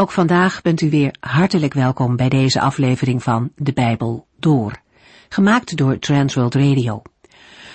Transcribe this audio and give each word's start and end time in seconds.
Ook 0.00 0.10
vandaag 0.10 0.62
bent 0.62 0.80
u 0.80 0.90
weer 0.90 1.14
hartelijk 1.20 1.74
welkom 1.74 2.16
bij 2.16 2.28
deze 2.28 2.60
aflevering 2.60 3.22
van 3.22 3.52
De 3.56 3.72
Bijbel 3.72 4.26
Door, 4.38 4.80
gemaakt 5.28 5.76
door 5.76 5.98
Transworld 5.98 6.54
Radio. 6.54 7.02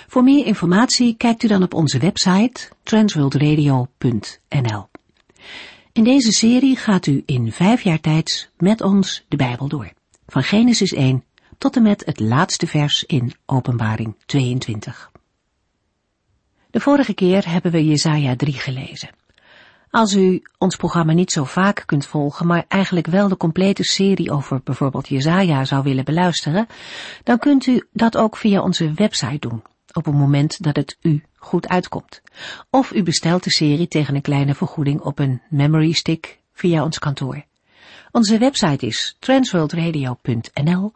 Voor 0.06 0.22
meer 0.22 0.46
informatie 0.46 1.14
kijkt 1.16 1.42
u 1.42 1.48
dan 1.48 1.62
op 1.62 1.74
onze 1.74 1.98
website 1.98 2.68
transworldradio.nl. 2.82 4.88
In 5.92 6.04
deze 6.04 6.32
serie 6.32 6.76
gaat 6.76 7.06
u 7.06 7.22
in 7.26 7.52
vijf 7.52 7.82
jaar 7.82 8.00
tijd 8.00 8.50
met 8.56 8.80
ons 8.80 9.24
de 9.28 9.36
Bijbel 9.36 9.68
door, 9.68 9.92
van 10.26 10.42
Genesis 10.42 10.92
1 10.92 11.24
tot 11.58 11.76
en 11.76 11.82
met 11.82 12.04
het 12.04 12.20
laatste 12.20 12.66
vers 12.66 13.04
in 13.04 13.32
Openbaring 13.46 14.16
22. 14.26 15.10
De 16.70 16.80
vorige 16.80 17.14
keer 17.14 17.50
hebben 17.50 17.72
we 17.72 17.84
Jesaja 17.84 18.36
3 18.36 18.52
gelezen. 18.52 19.22
Als 19.94 20.14
u 20.14 20.42
ons 20.58 20.76
programma 20.76 21.12
niet 21.12 21.32
zo 21.32 21.44
vaak 21.44 21.82
kunt 21.86 22.06
volgen, 22.06 22.46
maar 22.46 22.64
eigenlijk 22.68 23.06
wel 23.06 23.28
de 23.28 23.36
complete 23.36 23.82
serie 23.82 24.30
over 24.30 24.60
bijvoorbeeld 24.64 25.08
Jezaja 25.08 25.64
zou 25.64 25.82
willen 25.82 26.04
beluisteren, 26.04 26.66
dan 27.22 27.38
kunt 27.38 27.66
u 27.66 27.86
dat 27.92 28.16
ook 28.16 28.36
via 28.36 28.62
onze 28.62 28.92
website 28.92 29.48
doen, 29.48 29.62
op 29.92 30.04
het 30.04 30.14
moment 30.14 30.62
dat 30.62 30.76
het 30.76 30.96
u 31.00 31.22
goed 31.36 31.68
uitkomt. 31.68 32.22
Of 32.70 32.92
u 32.92 33.02
bestelt 33.02 33.44
de 33.44 33.50
serie 33.50 33.88
tegen 33.88 34.14
een 34.14 34.22
kleine 34.22 34.54
vergoeding 34.54 35.00
op 35.00 35.18
een 35.18 35.42
memory 35.48 35.92
stick 35.92 36.40
via 36.52 36.84
ons 36.84 36.98
kantoor. 36.98 37.44
Onze 38.10 38.38
website 38.38 38.86
is 38.86 39.16
transworldradio.nl, 39.18 40.92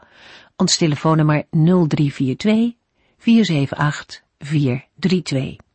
ons 0.56 0.76
telefoonnummer 0.76 1.44
0342 1.50 2.74
478 3.18 4.22
432. 4.38 5.67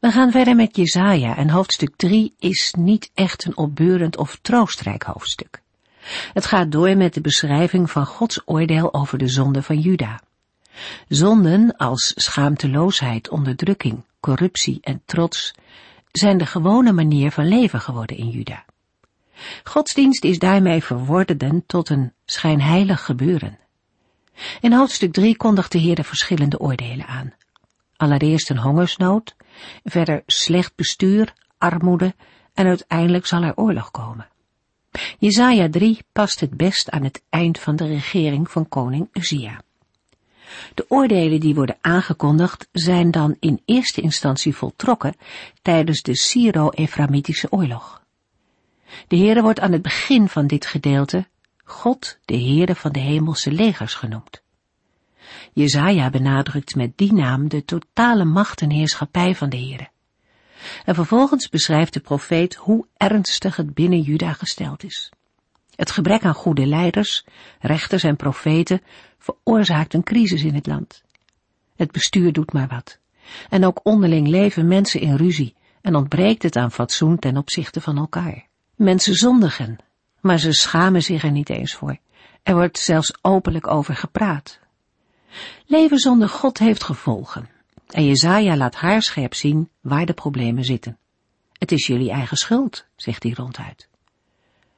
We 0.00 0.10
gaan 0.10 0.30
verder 0.30 0.56
met 0.56 0.76
Jezaja 0.76 1.36
en 1.36 1.50
hoofdstuk 1.50 1.96
3 1.96 2.34
is 2.38 2.74
niet 2.78 3.10
echt 3.14 3.44
een 3.44 3.56
opbeurend 3.56 4.16
of 4.16 4.38
troostrijk 4.42 5.02
hoofdstuk. 5.02 5.62
Het 6.32 6.46
gaat 6.46 6.72
door 6.72 6.96
met 6.96 7.14
de 7.14 7.20
beschrijving 7.20 7.90
van 7.90 8.06
Gods 8.06 8.40
oordeel 8.44 8.94
over 8.94 9.18
de 9.18 9.28
zonde 9.28 9.62
van 9.62 9.78
Juda. 9.78 10.20
Zonden 11.08 11.76
als 11.76 12.12
schaamteloosheid, 12.16 13.28
onderdrukking, 13.28 14.04
corruptie 14.20 14.78
en 14.80 15.02
trots 15.04 15.54
zijn 16.12 16.38
de 16.38 16.46
gewone 16.46 16.92
manier 16.92 17.30
van 17.30 17.48
leven 17.48 17.80
geworden 17.80 18.16
in 18.16 18.28
Juda. 18.28 18.64
Godsdienst 19.64 20.24
is 20.24 20.38
daarmee 20.38 20.82
verworden 20.82 21.64
tot 21.66 21.88
een 21.88 22.12
schijnheilig 22.24 23.04
gebeuren. 23.04 23.58
In 24.60 24.72
hoofdstuk 24.72 25.12
3 25.12 25.36
kondigt 25.36 25.72
de 25.72 25.78
Heer 25.78 25.94
de 25.94 26.04
verschillende 26.04 26.58
oordelen 26.58 27.06
aan. 27.06 27.32
Allereerst 27.96 28.50
een 28.50 28.58
hongersnood, 28.58 29.36
verder 29.84 30.22
slecht 30.26 30.72
bestuur, 30.74 31.32
armoede 31.58 32.14
en 32.54 32.66
uiteindelijk 32.66 33.26
zal 33.26 33.42
er 33.42 33.56
oorlog 33.56 33.90
komen. 33.90 34.28
Jezaja 35.18 35.68
3 35.68 35.98
past 36.12 36.40
het 36.40 36.56
best 36.56 36.90
aan 36.90 37.04
het 37.04 37.22
eind 37.28 37.58
van 37.58 37.76
de 37.76 37.86
regering 37.86 38.50
van 38.50 38.68
koning 38.68 39.08
Uzia. 39.12 39.60
De 40.74 40.84
oordelen 40.88 41.40
die 41.40 41.54
worden 41.54 41.78
aangekondigd 41.80 42.68
zijn 42.72 43.10
dan 43.10 43.36
in 43.40 43.62
eerste 43.64 44.00
instantie 44.00 44.56
voltrokken 44.56 45.16
tijdens 45.62 46.02
de 46.02 46.16
Syro-Eframitische 46.16 47.46
oorlog. 47.50 48.02
De 49.08 49.16
Heere 49.16 49.42
wordt 49.42 49.60
aan 49.60 49.72
het 49.72 49.82
begin 49.82 50.28
van 50.28 50.46
dit 50.46 50.66
gedeelte 50.66 51.26
God, 51.64 52.18
de 52.24 52.36
Heere 52.36 52.74
van 52.74 52.92
de 52.92 53.00
hemelse 53.00 53.52
legers 53.52 53.94
genoemd. 53.94 54.42
Jezaja 55.52 56.10
benadrukt 56.10 56.74
met 56.74 56.92
die 56.96 57.12
naam 57.12 57.48
de 57.48 57.64
totale 57.64 58.24
macht 58.24 58.60
en 58.60 58.70
heerschappij 58.70 59.34
van 59.34 59.48
de 59.48 59.56
Heere. 59.56 59.88
En 60.84 60.94
vervolgens 60.94 61.48
beschrijft 61.48 61.92
de 61.92 62.00
profeet 62.00 62.54
hoe 62.54 62.86
ernstig 62.96 63.56
het 63.56 63.74
binnen 63.74 64.00
Juda 64.00 64.32
gesteld 64.32 64.84
is. 64.84 65.10
Het 65.74 65.90
gebrek 65.90 66.24
aan 66.24 66.34
goede 66.34 66.66
leiders, 66.66 67.24
rechters 67.60 68.02
en 68.02 68.16
profeten 68.16 68.82
veroorzaakt 69.18 69.94
een 69.94 70.02
crisis 70.02 70.42
in 70.42 70.54
het 70.54 70.66
land. 70.66 71.02
Het 71.76 71.92
bestuur 71.92 72.32
doet 72.32 72.52
maar 72.52 72.68
wat. 72.68 72.98
En 73.48 73.64
ook 73.64 73.80
onderling 73.82 74.28
leven 74.28 74.68
mensen 74.68 75.00
in 75.00 75.16
ruzie 75.16 75.54
en 75.80 75.94
ontbreekt 75.94 76.42
het 76.42 76.56
aan 76.56 76.72
fatsoen 76.72 77.18
ten 77.18 77.36
opzichte 77.36 77.80
van 77.80 77.96
elkaar. 77.96 78.46
Mensen 78.74 79.14
zondigen, 79.14 79.76
maar 80.20 80.38
ze 80.38 80.52
schamen 80.52 81.02
zich 81.02 81.22
er 81.24 81.30
niet 81.30 81.50
eens 81.50 81.74
voor. 81.74 81.98
Er 82.42 82.54
wordt 82.54 82.78
zelfs 82.78 83.14
openlijk 83.22 83.66
over 83.66 83.96
gepraat. 83.96 84.58
Leven 85.66 85.98
zonder 85.98 86.28
God 86.28 86.58
heeft 86.58 86.84
gevolgen. 86.84 87.48
En 87.86 88.04
Jezaja 88.04 88.56
laat 88.56 88.74
haar 88.74 89.02
scherp 89.02 89.34
zien 89.34 89.68
waar 89.80 90.06
de 90.06 90.12
problemen 90.12 90.64
zitten. 90.64 90.98
Het 91.52 91.72
is 91.72 91.86
jullie 91.86 92.10
eigen 92.10 92.36
schuld, 92.36 92.84
zegt 92.96 93.22
hij 93.22 93.32
ronduit. 93.32 93.88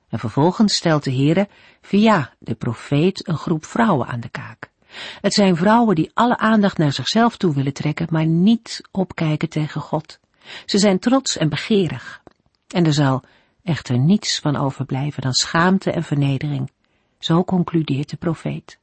En 0.08 0.19
vervolgens 0.19 0.74
stelt 0.74 1.04
de 1.04 1.12
Heere 1.12 1.48
via 1.80 2.32
de 2.38 2.54
profeet 2.54 3.28
een 3.28 3.36
groep 3.36 3.64
vrouwen 3.64 4.06
aan 4.06 4.20
de 4.20 4.28
kaak. 4.28 4.70
Het 5.20 5.34
zijn 5.34 5.56
vrouwen 5.56 5.94
die 5.94 6.10
alle 6.14 6.36
aandacht 6.36 6.78
naar 6.78 6.92
zichzelf 6.92 7.36
toe 7.36 7.54
willen 7.54 7.72
trekken, 7.72 8.06
maar 8.10 8.26
niet 8.26 8.82
opkijken 8.90 9.48
tegen 9.48 9.80
God. 9.80 10.19
Ze 10.64 10.78
zijn 10.78 10.98
trots 10.98 11.36
en 11.36 11.48
begeerig. 11.48 12.22
En 12.69 12.86
er 12.86 12.92
zal 12.92 13.22
echter 13.62 13.98
niets 13.98 14.38
van 14.38 14.56
overblijven 14.56 15.22
dan 15.22 15.32
schaamte 15.32 15.92
en 15.92 16.02
vernedering. 16.02 16.70
Zo 17.19 17.44
concludeert 17.44 18.10
de 18.10 18.16
profeet. 18.16 18.78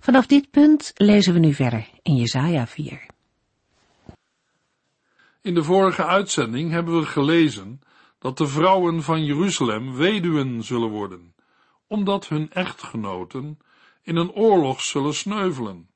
Vanaf 0.00 0.26
dit 0.26 0.50
punt 0.50 0.92
lezen 0.94 1.32
we 1.32 1.38
nu 1.38 1.54
verder 1.54 1.88
in 2.02 2.16
Jesaja 2.16 2.66
4. 2.66 3.06
In 5.42 5.54
de 5.54 5.62
vorige 5.62 6.04
uitzending 6.04 6.70
hebben 6.70 6.98
we 6.98 7.06
gelezen 7.06 7.80
dat 8.18 8.38
de 8.38 8.46
vrouwen 8.46 9.02
van 9.02 9.24
Jeruzalem 9.24 9.94
weduwen 9.94 10.62
zullen 10.62 10.88
worden, 10.88 11.34
omdat 11.86 12.28
hun 12.28 12.52
echtgenoten 12.52 13.58
in 14.02 14.16
een 14.16 14.32
oorlog 14.32 14.80
zullen 14.80 15.14
sneuvelen. 15.14 15.88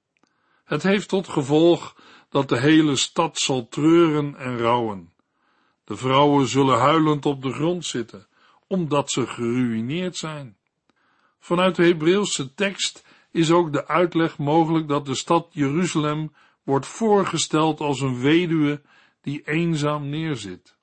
Het 0.65 0.83
heeft 0.83 1.09
tot 1.09 1.29
gevolg 1.29 1.97
dat 2.29 2.49
de 2.49 2.61
hele 2.61 2.97
stad 2.97 3.39
zal 3.39 3.69
treuren 3.69 4.37
en 4.37 4.59
rouwen. 4.59 5.13
De 5.85 5.97
vrouwen 5.97 6.49
zullen 6.49 6.79
huilend 6.79 7.27
op 7.27 7.43
de 7.43 7.53
grond 7.53 7.85
zitten, 7.85 8.27
omdat 8.67 9.11
ze 9.11 9.27
geruïneerd 9.27 10.17
zijn. 10.17 10.57
Vanuit 11.39 11.77
de 11.77 11.85
Hebreeuwse 11.85 12.55
tekst 12.55 13.05
is 13.37 13.51
ook 13.51 13.73
de 13.73 13.87
uitleg 13.87 14.39
mogelijk 14.39 14.89
dat 14.89 15.07
de 15.07 15.15
stad 15.15 15.49
Jeruzalem 15.51 16.33
wordt 16.63 16.87
voorgesteld 16.87 17.81
als 17.81 18.01
een 18.01 18.21
weduwe 18.21 18.83
die 19.21 19.43
eenzaam 19.45 20.09
neerzit. 20.09 20.77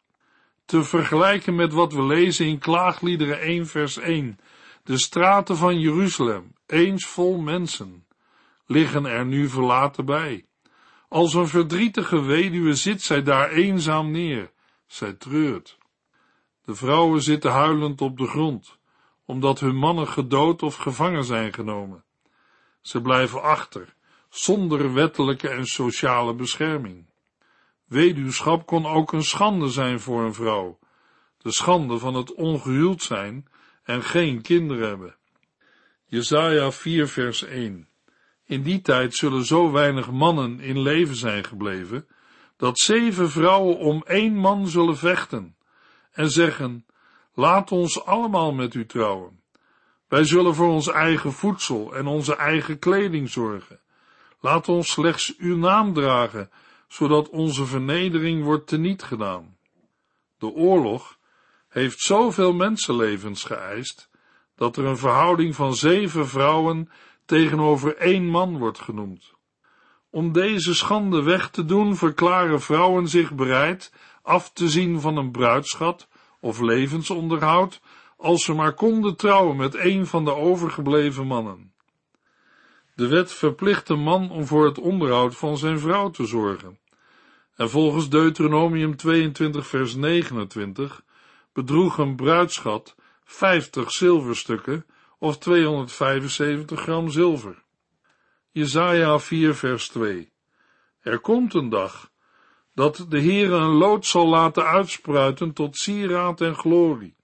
Te 0.66 0.84
vergelijken 0.84 1.56
met 1.56 1.74
wat 1.74 1.94
we 1.94 2.03
lezen 2.03 2.46
in 2.46 2.59
Klaagliederen 2.59 3.42
1 3.42 3.68
vers 3.68 3.97
1. 3.97 4.40
De 4.84 4.97
straten 4.97 5.58
van 5.58 5.80
Jeruzalem, 5.80 6.53
eens 6.66 7.06
vol 7.06 7.38
mensen, 7.38 8.06
liggen 8.66 9.06
er 9.06 9.25
nu 9.25 9.50
verlaten 9.50 10.06
bij. 10.06 10.46
Als 11.09 11.34
een 11.34 11.47
verdrietige 11.47 12.22
weduwe 12.22 12.74
zit 12.74 13.02
zij 13.02 13.24
daar 13.24 13.50
eenzaam 13.50 14.12
neer, 14.12 14.52
zij 14.86 15.13
treurt. 15.13 15.78
De 16.62 16.75
vrouwen 16.75 17.22
zitten 17.22 17.52
huilend 17.52 18.02
op 18.02 18.18
de 18.18 18.28
grond, 18.28 18.78
omdat 19.25 19.59
hun 19.59 19.75
mannen 19.75 20.08
gedood 20.08 20.63
of 20.63 20.75
gevangen 20.75 21.24
zijn 21.24 21.53
genomen. 21.53 22.03
Ze 22.84 23.02
blijven 23.02 23.42
achter, 23.42 23.94
zonder 24.30 24.94
wettelijke 24.94 25.50
en 25.50 25.66
sociale 25.66 26.34
bescherming. 26.34 27.06
Weduwschap 27.86 28.66
kon 28.66 28.86
ook 28.86 29.12
een 29.12 29.24
schande 29.24 29.70
zijn 29.70 30.00
voor 30.00 30.24
een 30.24 30.34
vrouw, 30.34 30.80
de 31.38 31.52
schande 31.52 31.98
van 31.98 32.14
het 32.14 32.34
ongehuwd 32.34 33.02
zijn 33.02 33.48
en 33.84 34.04
geen 34.04 34.42
kinderen 34.42 34.88
hebben. 34.88 35.16
Jesaja 36.06 36.72
4 36.72 37.08
vers 37.08 37.44
1 37.44 37.88
In 38.46 38.62
die 38.64 38.82
tijd 38.82 39.16
zullen 39.16 39.46
zo 39.46 39.72
weinig 39.72 40.12
mannen 40.12 40.60
in 40.60 40.80
leven 40.80 41.16
zijn 41.16 41.44
gebleven, 41.44 42.08
dat 42.58 42.80
zeven 42.80 43.30
vrouwen 43.30 43.78
om 43.78 44.04
één 44.06 44.36
man 44.36 44.68
zullen 44.68 44.98
vechten 44.98 45.56
en 46.12 46.30
zeggen, 46.30 46.86
laat 47.34 47.72
ons 47.72 48.06
allemaal 48.06 48.54
met 48.54 48.74
u 48.74 48.86
trouwen. 48.86 49.43
Wij 50.13 50.24
zullen 50.24 50.56
voor 50.56 50.68
ons 50.68 50.88
eigen 50.88 51.31
voedsel 51.31 51.95
en 51.95 52.07
onze 52.07 52.36
eigen 52.36 52.80
kleding 52.80 53.30
zorgen. 53.30 53.80
Laat 54.39 54.69
ons 54.69 54.92
slechts 54.92 55.36
uw 55.38 55.57
naam 55.57 55.94
dragen, 55.94 56.51
zodat 56.88 57.30
onze 57.30 57.65
vernedering 57.65 58.44
wordt 58.44 58.68
teniet 58.68 59.04
gedaan. 59.04 59.57
De 60.38 60.45
oorlog 60.45 61.18
heeft 61.69 62.00
zoveel 62.00 62.54
mensenlevens 62.54 63.44
geëist, 63.44 64.10
dat 64.56 64.77
er 64.77 64.86
een 64.86 64.98
verhouding 64.98 65.56
van 65.56 65.75
zeven 65.75 66.27
vrouwen 66.27 66.89
tegenover 67.25 67.98
één 67.98 68.25
man 68.25 68.57
wordt 68.57 68.80
genoemd. 68.80 69.33
Om 70.09 70.31
deze 70.31 70.74
schande 70.75 71.21
weg 71.21 71.50
te 71.50 71.66
doen, 71.66 71.95
verklaren 71.95 72.62
vrouwen 72.62 73.07
zich 73.07 73.33
bereid 73.33 73.94
af 74.21 74.51
te 74.51 74.69
zien 74.69 75.00
van 75.01 75.18
een 75.18 75.31
bruidschat 75.31 76.07
of 76.39 76.59
levensonderhoud 76.59 77.81
als 78.24 78.44
ze 78.44 78.54
maar 78.54 78.74
konden 78.74 79.16
trouwen 79.16 79.56
met 79.56 79.75
een 79.75 80.08
van 80.08 80.25
de 80.25 80.36
overgebleven 80.36 81.28
mannen. 81.28 81.74
De 82.96 83.08
wet 83.08 83.34
verplicht 83.34 83.90
een 83.90 84.04
man 84.04 84.31
om 84.31 84.46
voor 84.46 84.66
het 84.66 84.78
onderhoud 84.80 85.36
van 85.36 85.58
zijn 85.58 85.80
vrouw 85.80 86.10
te 86.10 86.25
zorgen. 86.25 86.80
En 87.56 87.70
volgens 87.70 88.10
Deuteronomium 88.10 88.96
22 88.96 89.68
vers 89.68 89.96
29 89.96 91.04
bedroeg 91.54 91.98
een 91.98 92.16
bruidschat 92.16 92.96
50 93.24 93.92
zilverstukken 93.92 94.86
of 95.19 95.38
275 95.38 96.81
gram 96.81 97.10
zilver. 97.10 97.64
Jezaja 98.52 99.19
4 99.19 99.56
vers 99.56 99.88
2 99.88 100.31
Er 101.02 101.19
komt 101.19 101.54
een 101.54 101.69
dag 101.69 102.12
dat 102.74 103.06
de 103.10 103.22
Heere 103.22 103.56
een 103.56 103.78
lood 103.78 104.06
zal 104.06 104.28
laten 104.28 104.66
uitspruiten 104.66 105.54
tot 105.54 105.78
sieraad 105.78 106.42
en 106.42 106.56
glorie. 106.56 107.16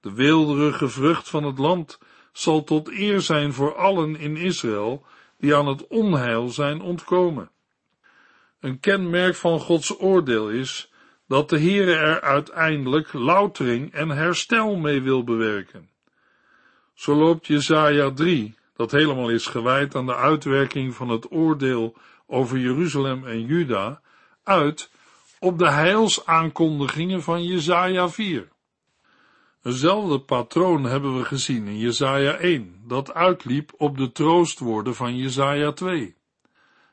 De 0.00 0.12
weelderige 0.12 0.88
vrucht 0.88 1.28
van 1.28 1.44
het 1.44 1.58
land 1.58 1.98
zal 2.32 2.64
tot 2.64 2.88
eer 2.88 3.20
zijn 3.20 3.52
voor 3.52 3.76
allen 3.76 4.16
in 4.16 4.36
Israël 4.36 5.06
die 5.38 5.56
aan 5.56 5.66
het 5.66 5.86
onheil 5.86 6.48
zijn 6.48 6.80
ontkomen. 6.80 7.50
Een 8.60 8.80
kenmerk 8.80 9.34
van 9.34 9.60
Gods 9.60 10.00
oordeel 10.00 10.48
is 10.48 10.92
dat 11.26 11.48
de 11.48 11.58
Heere 11.60 11.94
er 11.94 12.20
uiteindelijk 12.20 13.12
loutering 13.12 13.92
en 13.92 14.08
herstel 14.08 14.76
mee 14.76 15.02
wil 15.02 15.24
bewerken. 15.24 15.90
Zo 16.94 17.14
loopt 17.14 17.46
Jezaja 17.46 18.10
3, 18.10 18.54
dat 18.76 18.90
helemaal 18.90 19.28
is 19.28 19.46
gewijd 19.46 19.94
aan 19.94 20.06
de 20.06 20.16
uitwerking 20.16 20.94
van 20.94 21.08
het 21.08 21.32
oordeel 21.32 21.96
over 22.26 22.58
Jeruzalem 22.58 23.26
en 23.26 23.46
Juda, 23.46 24.00
uit 24.42 24.90
op 25.38 25.58
de 25.58 25.70
heilsaankondigingen 25.70 27.22
van 27.22 27.44
Jezaja 27.44 28.08
4. 28.08 28.48
Eenzelfde 29.62 30.20
patroon 30.20 30.84
hebben 30.84 31.16
we 31.16 31.24
gezien 31.24 31.66
in 31.66 31.78
Jezaja 31.78 32.32
1, 32.32 32.82
dat 32.86 33.14
uitliep 33.14 33.72
op 33.76 33.96
de 33.96 34.12
troostwoorden 34.12 34.94
van 34.94 35.16
Jezaja 35.16 35.72
2. 35.72 36.16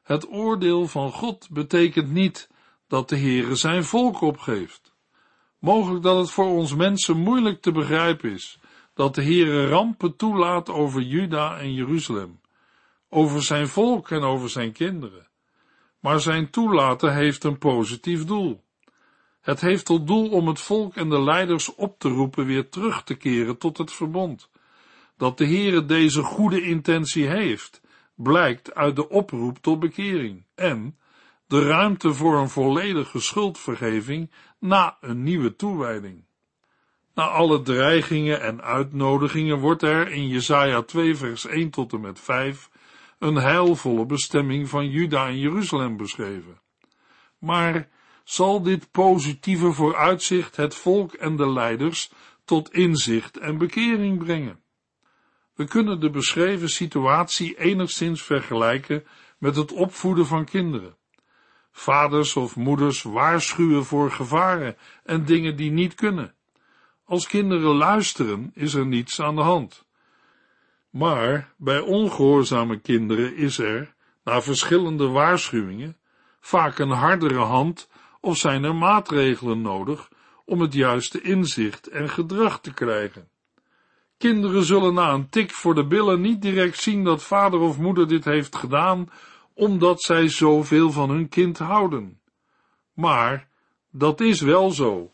Het 0.04 0.32
oordeel 0.32 0.88
van 0.88 1.12
God 1.12 1.50
betekent 1.50 2.12
niet 2.12 2.50
dat 2.88 3.10
de 3.10 3.18
Heere 3.18 3.56
zijn 3.56 3.84
volk 3.84 4.22
opgeeft. 4.22 4.94
Mogelijk 5.60 6.04
dat 6.04 6.18
het 6.18 6.32
voor 6.32 6.50
ons 6.50 6.76
mensen 6.76 7.18
moeilijk 7.18 7.62
te 7.62 7.72
begrijpen 7.72 8.32
is 8.32 8.60
dat 8.94 9.16
de 9.16 9.24
Heere 9.24 9.68
rampen 9.68 10.16
toelaat 10.16 10.70
over 10.70 11.02
Juda 11.02 11.58
en 11.58 11.74
Jeruzalem, 11.74 12.42
over 13.10 13.44
zijn 13.44 13.68
volk 13.68 14.12
en 14.12 14.22
over 14.22 14.50
zijn 14.50 14.72
kinderen. 14.72 15.28
Maar 16.00 16.20
zijn 16.20 16.50
toelaten 16.50 17.14
heeft 17.14 17.44
een 17.44 17.58
positief 17.58 18.26
doel. 18.26 18.64
Het 19.46 19.62
heeft 19.62 19.86
tot 19.86 20.08
doel 20.08 20.30
om 20.30 20.48
het 20.48 20.60
volk 20.60 20.96
en 20.96 21.10
de 21.10 21.22
leiders 21.22 21.76
op 21.76 22.00
te 22.00 22.10
roepen 22.10 22.46
weer 22.46 22.70
terug 22.70 23.04
te 23.04 23.16
keren 23.16 23.58
tot 23.58 23.78
het 23.78 23.94
verbond. 23.94 24.50
Dat 25.18 25.38
de 25.38 25.46
Heere 25.46 25.86
deze 25.86 26.22
goede 26.22 26.62
intentie 26.62 27.28
heeft, 27.28 27.82
blijkt 28.16 28.74
uit 28.74 28.96
de 28.96 29.10
oproep 29.10 29.58
tot 29.62 29.80
bekering 29.80 30.46
en 30.56 30.98
de 31.48 31.68
ruimte 31.68 32.14
voor 32.14 32.38
een 32.38 32.50
volledige 32.50 33.20
schuldvergeving 33.20 34.32
na 34.60 34.98
een 35.02 35.24
nieuwe 35.24 35.56
toewijding. 35.56 36.26
Na 37.14 37.28
alle 37.28 37.62
dreigingen 37.62 38.42
en 38.42 38.62
uitnodigingen 38.62 39.60
wordt 39.60 39.82
er 39.82 40.12
in 40.12 40.28
Jesaja 40.28 40.82
2 40.82 41.16
vers 41.16 41.46
1 41.46 41.70
tot 41.70 41.94
en 41.94 42.02
met 42.02 42.20
5 42.20 42.70
een 43.20 43.36
heilvolle 43.36 44.06
bestemming 44.06 44.70
van 44.70 44.90
Juda 44.90 45.28
en 45.28 45.40
Jeruzalem 45.40 45.98
beschreven. 45.98 46.62
Maar 47.40 47.94
zal 48.26 48.62
dit 48.62 48.92
positieve 48.92 49.72
vooruitzicht 49.72 50.56
het 50.56 50.76
volk 50.76 51.14
en 51.14 51.36
de 51.36 51.50
leiders 51.50 52.12
tot 52.46 52.74
inzicht 52.74 53.38
en 53.38 53.58
bekering 53.58 54.18
brengen? 54.18 54.60
We 55.54 55.66
kunnen 55.66 56.00
de 56.00 56.10
beschreven 56.10 56.70
situatie 56.70 57.58
enigszins 57.58 58.24
vergelijken 58.24 59.04
met 59.38 59.56
het 59.56 59.72
opvoeden 59.72 60.26
van 60.26 60.46
kinderen. 60.46 60.96
Vaders 61.72 62.36
of 62.36 62.56
moeders 62.56 63.02
waarschuwen 63.02 63.86
voor 63.86 64.12
gevaren 64.12 64.78
en 65.04 65.26
dingen 65.26 65.56
die 65.56 65.72
niet 65.72 65.96
kunnen. 65.96 66.34
Als 67.06 67.28
kinderen 67.28 67.76
luisteren, 67.76 68.52
is 68.54 68.74
er 68.74 68.86
niets 68.86 69.22
aan 69.22 69.36
de 69.36 69.42
hand. 69.42 69.86
Maar 70.90 71.54
bij 71.58 71.80
ongehoorzame 71.80 72.80
kinderen 72.80 73.36
is 73.36 73.58
er, 73.58 73.94
na 74.24 74.42
verschillende 74.42 75.08
waarschuwingen, 75.08 75.98
vaak 76.40 76.80
een 76.80 76.90
hardere 76.90 77.40
hand 77.40 77.90
of 78.26 78.38
zijn 78.38 78.64
er 78.64 78.76
maatregelen 78.76 79.62
nodig 79.62 80.10
om 80.46 80.62
het 80.62 80.74
juiste 80.74 81.22
inzicht 81.22 81.88
en 81.88 82.10
gedrag 82.10 82.62
te 82.62 82.74
krijgen. 82.74 83.28
Kinderen 84.18 84.64
zullen 84.64 84.94
na 84.94 85.14
een 85.14 85.30
tik 85.30 85.52
voor 85.52 85.76
de 85.76 85.88
billen 85.88 86.22
niet 86.22 86.42
direct 86.42 86.80
zien 86.80 87.04
dat 87.04 87.24
vader 87.24 87.60
of 87.60 87.78
moeder 87.78 88.08
dit 88.08 88.26
heeft 88.26 88.56
gedaan, 88.56 89.10
omdat 89.54 90.02
zij 90.02 90.28
zoveel 90.28 90.92
van 90.92 91.10
hun 91.10 91.30
kind 91.30 91.58
houden. 91.58 92.20
Maar 92.94 93.48
dat 93.92 94.22
is 94.22 94.42
wel 94.42 94.72
zo. 94.72 95.12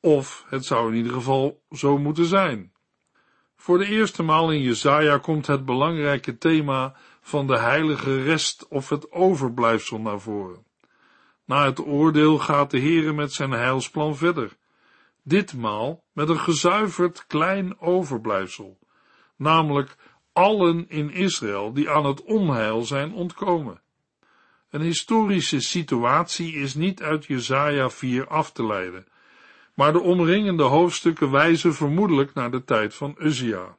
Of 0.00 0.44
het 0.48 0.64
zou 0.64 0.90
in 0.90 0.96
ieder 0.96 1.12
geval 1.12 1.62
zo 1.70 1.98
moeten 1.98 2.26
zijn. 2.26 2.72
Voor 3.56 3.78
de 3.78 3.86
eerste 3.86 4.22
maal 4.22 4.52
in 4.52 4.62
Jesaja 4.62 5.18
komt 5.18 5.46
het 5.46 5.64
belangrijke 5.64 6.38
thema 6.38 6.96
van 7.20 7.46
de 7.46 7.58
heilige 7.58 8.22
rest 8.22 8.68
of 8.68 8.88
het 8.88 9.10
overblijfsel 9.10 10.00
naar 10.00 10.20
voren. 10.20 10.70
Na 11.44 11.64
het 11.64 11.86
oordeel 11.86 12.38
gaat 12.38 12.70
de 12.70 12.80
Heere 12.80 13.12
met 13.12 13.32
zijn 13.32 13.50
heilsplan 13.50 14.16
verder. 14.16 14.56
Ditmaal 15.22 16.04
met 16.12 16.28
een 16.28 16.38
gezuiverd 16.38 17.26
klein 17.26 17.80
overblijfsel, 17.80 18.78
namelijk 19.36 19.96
allen 20.32 20.88
in 20.88 21.10
Israël 21.10 21.72
die 21.72 21.90
aan 21.90 22.04
het 22.04 22.22
onheil 22.22 22.82
zijn 22.82 23.12
ontkomen. 23.12 23.80
Een 24.70 24.80
historische 24.80 25.60
situatie 25.60 26.52
is 26.52 26.74
niet 26.74 27.02
uit 27.02 27.26
Jesaja 27.26 27.90
4 27.90 28.28
af 28.28 28.52
te 28.52 28.66
leiden, 28.66 29.06
maar 29.74 29.92
de 29.92 30.00
omringende 30.00 30.62
hoofdstukken 30.62 31.30
wijzen 31.30 31.74
vermoedelijk 31.74 32.34
naar 32.34 32.50
de 32.50 32.64
tijd 32.64 32.94
van 32.94 33.14
Uzia. 33.18 33.76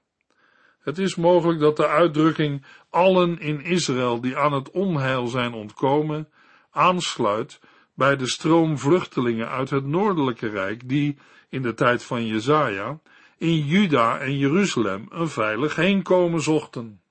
Het 0.79 0.97
is 0.97 1.15
mogelijk 1.15 1.59
dat 1.59 1.77
de 1.77 1.87
uitdrukking 1.87 2.65
allen 2.89 3.39
in 3.39 3.61
Israël 3.61 4.21
die 4.21 4.37
aan 4.37 4.53
het 4.53 4.71
onheil 4.71 5.27
zijn 5.27 5.53
ontkomen 5.53 6.27
aansluit 6.73 7.59
bij 7.93 8.15
de 8.15 8.27
stroom 8.27 8.77
vluchtelingen 8.77 9.49
uit 9.49 9.69
het 9.69 9.85
noordelijke 9.85 10.47
rijk 10.47 10.89
die 10.89 11.17
in 11.49 11.61
de 11.61 11.73
tijd 11.73 12.03
van 12.03 12.25
Jezaja 12.25 12.99
in 13.37 13.65
Juda 13.65 14.19
en 14.19 14.37
Jeruzalem 14.37 15.05
een 15.09 15.29
veilig 15.29 15.75
heenkomen 15.75 16.41
zochten. 16.41 17.01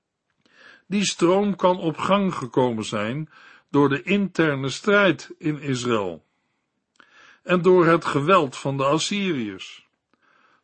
Die 0.87 1.05
stroom 1.05 1.55
kan 1.55 1.77
op 1.77 1.97
gang 1.97 2.35
gekomen 2.35 2.85
zijn 2.85 3.29
door 3.69 3.89
de 3.89 4.03
interne 4.03 4.69
strijd 4.69 5.33
in 5.37 5.61
Israël 5.61 6.25
en 7.43 7.61
door 7.61 7.85
het 7.85 8.05
geweld 8.05 8.57
van 8.57 8.77
de 8.77 8.83
Assyriërs. 8.83 9.87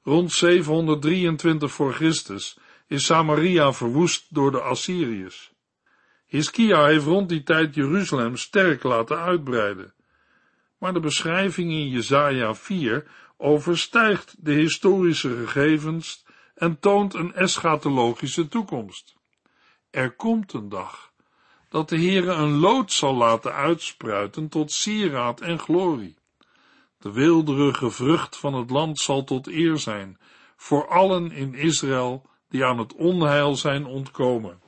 Rond 0.03 0.31
723 0.31 1.71
voor 1.71 1.93
Christus 1.93 2.57
is 2.87 3.05
Samaria 3.05 3.73
verwoest 3.73 4.25
door 4.29 4.51
de 4.51 4.61
Assyriërs. 4.61 5.48
Hiskia 6.29 6.85
heeft 6.85 7.05
rond 7.05 7.29
die 7.29 7.43
tijd 7.43 7.75
Jeruzalem 7.75 8.37
sterk 8.37 8.83
laten 8.83 9.19
uitbreiden. 9.19 9.93
Maar 10.77 10.93
de 10.93 10.99
beschrijving 10.99 11.71
in 11.71 11.89
Jesaja 11.89 12.55
4 12.55 13.07
overstijgt 13.37 14.35
de 14.39 14.51
historische 14.51 15.35
gegevens 15.35 16.25
en 16.55 16.79
toont 16.79 17.13
een 17.13 17.33
eschatologische 17.33 18.47
toekomst. 18.47 19.15
Er 19.89 20.11
komt 20.11 20.53
een 20.53 20.69
dag 20.69 21.11
dat 21.69 21.89
de 21.89 21.97
Heere 21.97 22.31
een 22.31 22.57
lood 22.57 22.91
zal 22.91 23.15
laten 23.15 23.53
uitspruiten 23.53 24.49
tot 24.49 24.71
sieraad 24.71 25.41
en 25.41 25.59
glorie. 25.59 26.17
De 26.97 27.11
weelderige 27.11 27.89
vrucht 27.89 28.37
van 28.37 28.53
het 28.53 28.69
land 28.69 28.99
zal 28.99 29.23
tot 29.23 29.47
eer 29.47 29.77
zijn 29.77 30.17
voor 30.55 30.87
allen 30.87 31.31
in 31.31 31.53
Israël 31.53 32.29
die 32.49 32.65
aan 32.65 32.77
het 32.77 32.93
onheil 32.93 33.55
zijn 33.55 33.85
ontkomen. 33.85 34.61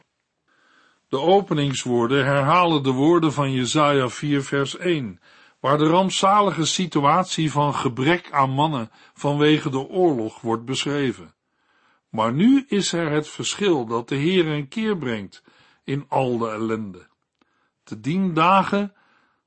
De 1.12 1.20
openingswoorden 1.20 2.25
herhalen 2.25 2.84
de 2.84 2.91
woorden 2.91 3.34
van 3.34 3.51
Jesaja 3.51 4.10
4 4.10 4.44
vers 4.44 4.77
1 4.77 5.20
waar 5.60 5.77
de 5.77 5.88
rampzalige 5.88 6.65
situatie 6.65 7.51
van 7.51 7.75
gebrek 7.75 8.32
aan 8.32 8.50
mannen 8.50 8.91
vanwege 9.13 9.70
de 9.70 9.88
oorlog 9.88 10.41
wordt 10.41 10.65
beschreven. 10.65 11.34
Maar 12.10 12.34
nu 12.34 12.65
is 12.68 12.94
er 12.94 13.12
het 13.12 13.27
verschil 13.27 13.86
dat 13.86 14.10
de 14.10 14.15
Heer 14.15 14.48
een 14.48 14.68
keer 14.68 14.98
brengt 14.98 15.44
in 15.84 16.06
al 16.08 16.38
de 16.38 16.50
ellende. 16.50 17.08
Te 17.84 18.00
dien 18.00 18.34
dagen 18.34 18.94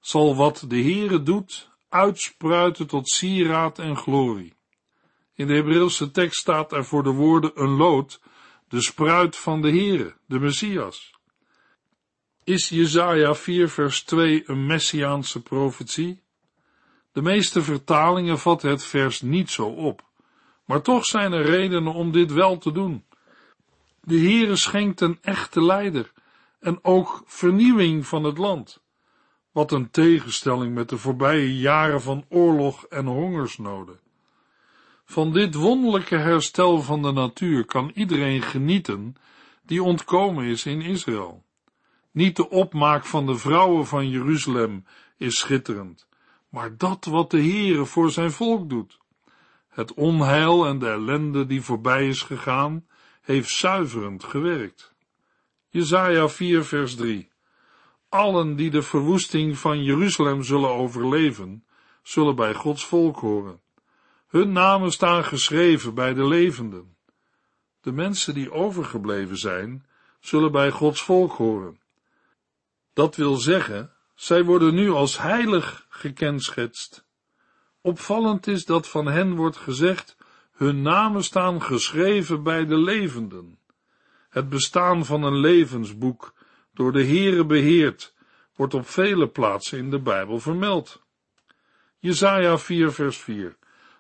zal 0.01 0.37
wat 0.37 0.65
de 0.69 0.83
Heere 0.83 1.23
doet 1.23 1.71
uitspruiten 1.89 2.87
tot 2.87 3.09
sieraad 3.09 3.79
en 3.79 3.97
glorie. 3.97 4.55
In 5.35 5.47
de 5.47 5.55
Hebreeuwse 5.55 6.11
tekst 6.11 6.41
staat 6.41 6.73
er 6.73 6.85
voor 6.85 7.03
de 7.03 7.13
woorden 7.13 7.51
een 7.55 7.77
lood, 7.77 8.21
de 8.69 8.83
spruit 8.83 9.37
van 9.37 9.63
de 9.63 9.71
Heere, 9.71 10.15
de 10.27 10.39
Messias. 10.39 11.14
Is 12.47 12.69
Jesaja 12.69 13.35
4 13.35 13.69
vers 13.69 14.03
2 14.03 14.43
een 14.47 14.67
messiaanse 14.67 15.43
profetie? 15.43 16.23
De 17.13 17.23
meeste 17.23 17.63
vertalingen 17.63 18.39
vatten 18.39 18.71
het 18.71 18.85
vers 18.85 19.21
niet 19.21 19.51
zo 19.51 19.67
op, 19.67 20.03
maar 20.65 20.83
toch 20.83 21.05
zijn 21.05 21.33
er 21.33 21.45
redenen 21.45 21.93
om 21.93 22.13
dit 22.13 22.33
wel 22.33 22.59
te 22.59 22.73
doen. 22.73 23.05
De 24.01 24.19
Heere 24.19 24.57
schenkt 24.57 25.01
een 25.01 25.19
echte 25.21 25.63
leider 25.63 26.13
en 26.61 26.79
ook 26.83 27.23
vernieuwing 27.27 28.07
van 28.07 28.25
het 28.25 28.39
land. 28.39 28.83
Wat 29.53 29.73
een 29.73 29.91
tegenstelling 29.91 30.75
met 30.75 30.89
de 30.89 30.99
voorbije 30.99 31.59
jaren 31.59 32.03
van 32.03 32.25
oorlog 32.29 32.85
en 32.87 33.07
hongersnoden. 33.07 34.01
Van 35.05 35.33
dit 35.33 35.55
wonderlijke 35.55 36.17
herstel 36.17 36.83
van 36.83 37.03
de 37.03 37.13
natuur 37.13 37.65
kan 37.65 37.91
iedereen 37.95 38.43
genieten 38.43 39.17
die 39.63 39.83
ontkomen 39.83 40.45
is 40.45 40.67
in 40.67 40.81
Israël. 40.81 41.45
Niet 42.15 42.37
de 42.37 42.51
opmaak 42.51 43.05
van 43.05 43.27
de 43.27 43.37
vrouwen 43.37 43.87
van 43.87 44.09
Jeruzalem 44.09 44.85
is 45.17 45.39
schitterend, 45.39 46.09
maar 46.49 46.77
dat 46.77 47.05
wat 47.05 47.31
de 47.31 47.41
Heere 47.41 47.85
voor 47.85 48.11
zijn 48.11 48.31
volk 48.31 48.69
doet. 48.69 48.99
Het 49.69 49.95
onheil 49.95 50.67
en 50.67 50.79
de 50.79 50.89
ellende 50.89 51.47
die 51.47 51.63
voorbij 51.63 52.09
is 52.09 52.23
gegaan, 52.23 52.87
heeft 53.23 53.49
zuiverend 53.49 54.25
gewerkt. 54.25 54.95
Jezaja 55.69 56.29
4 56.29 56.65
vers 56.65 56.95
3 56.95 57.31
Allen 58.09 58.57
die 58.57 58.71
de 58.71 58.83
verwoesting 58.83 59.59
van 59.59 59.83
Jeruzalem 59.83 60.43
zullen 60.43 60.71
overleven, 60.71 61.65
zullen 62.03 62.37
bij 62.37 62.55
Gods 62.55 62.85
volk 62.85 63.19
horen. 63.19 63.61
Hun 64.27 64.53
namen 64.53 64.93
staan 64.93 65.25
geschreven 65.25 65.95
bij 65.95 66.15
de 66.15 66.27
levenden. 66.27 66.97
De 67.81 67.93
mensen 67.93 68.35
die 68.35 68.53
overgebleven 68.53 69.39
zijn, 69.39 69.87
zullen 70.21 70.53
bij 70.53 70.71
Gods 70.71 71.03
volk 71.03 71.33
horen. 71.33 71.83
Dat 72.95 73.17
wil 73.17 73.37
zeggen, 73.37 73.93
zij 74.15 74.45
worden 74.45 74.75
nu 74.75 74.91
als 74.91 75.19
heilig 75.19 75.87
gekenschetst. 75.89 77.07
Opvallend 77.81 78.47
is 78.47 78.65
dat 78.65 78.89
van 78.89 79.07
hen 79.07 79.35
wordt 79.35 79.57
gezegd, 79.57 80.17
hun 80.53 80.83
namen 80.83 81.25
staan 81.25 81.63
geschreven 81.63 82.43
bij 82.43 82.67
de 82.67 82.77
levenden. 82.77 83.59
Het 84.29 84.49
bestaan 84.49 85.05
van 85.05 85.23
een 85.23 85.37
levensboek, 85.37 86.35
door 86.73 86.93
de 86.93 87.05
Heere 87.05 87.47
beheerd, 87.47 88.15
wordt 88.57 88.75
op 88.75 88.89
vele 88.89 89.29
plaatsen 89.29 89.79
in 89.79 89.91
de 89.91 90.01
Bijbel 90.01 90.39
vermeld. 90.39 91.03
Jesaja 91.99 92.59
4 92.59 92.93
vers 92.93 93.19
4 93.19 93.57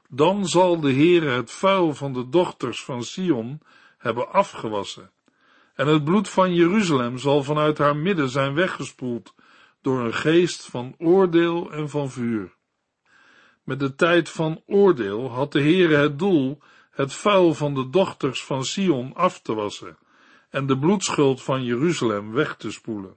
Dan 0.08 0.46
zal 0.46 0.80
de 0.80 0.92
Heere 0.92 1.30
het 1.30 1.50
vuil 1.50 1.94
van 1.94 2.12
de 2.12 2.28
dochters 2.28 2.84
van 2.84 3.02
Sion 3.02 3.60
hebben 3.98 4.32
afgewassen, 4.32 5.10
en 5.74 5.86
het 5.86 6.04
bloed 6.04 6.28
van 6.28 6.54
Jeruzalem 6.54 7.18
zal 7.18 7.42
vanuit 7.42 7.78
haar 7.78 7.96
midden 7.96 8.28
zijn 8.28 8.54
weggespoeld 8.54 9.34
door 9.82 10.00
een 10.00 10.14
geest 10.14 10.66
van 10.66 10.94
oordeel 10.98 11.72
en 11.72 11.90
van 11.90 12.10
vuur. 12.10 12.54
Met 13.62 13.80
de 13.80 13.94
tijd 13.94 14.30
van 14.30 14.62
oordeel 14.66 15.30
had 15.30 15.52
de 15.52 15.60
Heere 15.60 15.96
het 15.96 16.18
doel 16.18 16.60
het 16.90 17.12
vuil 17.12 17.54
van 17.54 17.74
de 17.74 17.90
dochters 17.90 18.44
van 18.44 18.64
Sion 18.64 19.14
af 19.14 19.40
te 19.40 19.54
wassen 19.54 19.98
en 20.50 20.66
de 20.66 20.78
bloedschuld 20.78 21.42
van 21.42 21.64
Jeruzalem 21.64 22.32
weg 22.32 22.56
te 22.56 22.70
spoelen. 22.70 23.16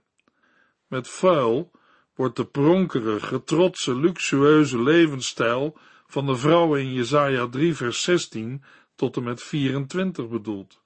Met 0.87 1.07
vuil 1.07 1.71
wordt 2.15 2.35
de 2.35 2.45
pronkerige, 2.45 3.43
trotse, 3.43 3.95
luxueuze 3.95 4.81
levensstijl 4.81 5.77
van 6.07 6.25
de 6.25 6.35
vrouwen 6.35 6.81
in 6.81 6.93
Jesaja 6.93 7.47
3 7.47 7.75
vers 7.75 8.03
16 8.03 8.63
tot 8.95 9.17
en 9.17 9.23
met 9.23 9.43
24 9.43 10.27
bedoeld. 10.27 10.81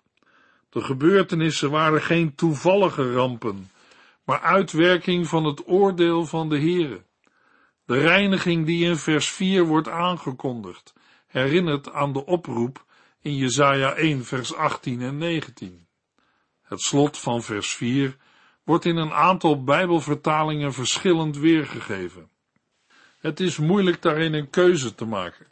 De 0.71 0.81
gebeurtenissen 0.81 1.71
waren 1.71 2.01
geen 2.01 2.35
toevallige 2.35 3.13
rampen, 3.13 3.71
maar 4.23 4.41
uitwerking 4.41 5.27
van 5.27 5.45
het 5.45 5.67
oordeel 5.67 6.25
van 6.25 6.49
de 6.49 6.59
Heere. 6.59 7.03
De 7.85 7.97
reiniging 7.97 8.65
die 8.65 8.85
in 8.85 8.95
vers 8.95 9.29
4 9.29 9.65
wordt 9.65 9.87
aangekondigd, 9.87 10.93
herinnert 11.27 11.91
aan 11.91 12.13
de 12.13 12.25
oproep 12.25 12.85
in 13.21 13.35
Jesaja 13.35 13.93
1 13.93 14.25
vers 14.25 14.55
18 14.55 15.01
en 15.01 15.17
19. 15.17 15.87
Het 16.61 16.81
slot 16.81 17.17
van 17.17 17.43
vers 17.43 17.75
4 17.75 18.17
wordt 18.63 18.85
in 18.85 18.97
een 18.97 19.13
aantal 19.13 19.63
Bijbelvertalingen 19.63 20.73
verschillend 20.73 21.37
weergegeven. 21.37 22.29
Het 23.19 23.39
is 23.39 23.57
moeilijk 23.57 24.01
daarin 24.01 24.33
een 24.33 24.49
keuze 24.49 24.95
te 24.95 25.05
maken. 25.05 25.47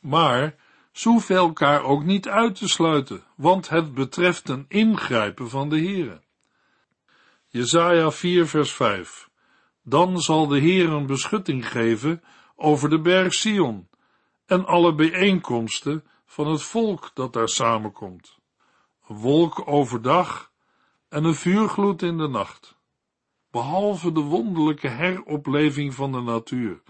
Maar 0.00 0.54
hoeven 0.92 1.36
elkaar 1.36 1.82
ook 1.82 2.04
niet 2.04 2.28
uit 2.28 2.54
te 2.54 2.68
sluiten, 2.68 3.24
want 3.36 3.68
het 3.68 3.94
betreft 3.94 4.48
een 4.48 4.64
ingrijpen 4.68 5.50
van 5.50 5.68
de 5.68 5.76
Heere. 5.76 6.20
Jesaja 7.48 8.10
4 8.10 8.46
vers 8.46 8.72
5 8.72 9.28
Dan 9.82 10.20
zal 10.20 10.46
de 10.46 10.58
Heer 10.58 10.88
een 10.88 11.06
beschutting 11.06 11.68
geven 11.68 12.22
over 12.56 12.88
de 12.88 13.00
berg 13.00 13.34
Sion 13.34 13.88
en 14.46 14.66
alle 14.66 14.94
bijeenkomsten 14.94 16.04
van 16.26 16.46
het 16.46 16.62
volk 16.62 17.10
dat 17.14 17.32
daar 17.32 17.48
samenkomt. 17.48 18.38
Een 19.08 19.16
wolk 19.16 19.68
overdag 19.68 20.52
en 21.08 21.24
een 21.24 21.34
vuurgloed 21.34 22.02
in 22.02 22.18
de 22.18 22.28
nacht. 22.28 22.78
Behalve 23.50 24.12
de 24.12 24.20
wonderlijke 24.20 24.88
heropleving 24.88 25.94
van 25.94 26.12
de 26.12 26.20
natuur 26.20 26.82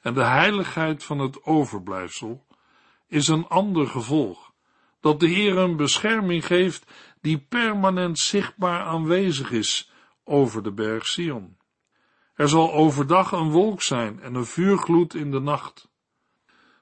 en 0.00 0.14
de 0.14 0.24
heiligheid 0.24 1.04
van 1.04 1.18
het 1.18 1.44
overblijfsel, 1.44 2.44
is 3.10 3.28
een 3.28 3.46
ander 3.46 3.86
gevolg, 3.86 4.52
dat 5.00 5.20
de 5.20 5.28
Heer 5.28 5.56
een 5.56 5.76
bescherming 5.76 6.46
geeft 6.46 6.92
die 7.20 7.38
permanent 7.38 8.18
zichtbaar 8.18 8.82
aanwezig 8.82 9.50
is 9.50 9.90
over 10.24 10.62
de 10.62 10.72
berg 10.72 11.06
Sion. 11.06 11.56
Er 12.34 12.48
zal 12.48 12.72
overdag 12.72 13.32
een 13.32 13.50
wolk 13.50 13.82
zijn 13.82 14.20
en 14.20 14.34
een 14.34 14.44
vuurgloed 14.44 15.14
in 15.14 15.30
de 15.30 15.40
nacht. 15.40 15.90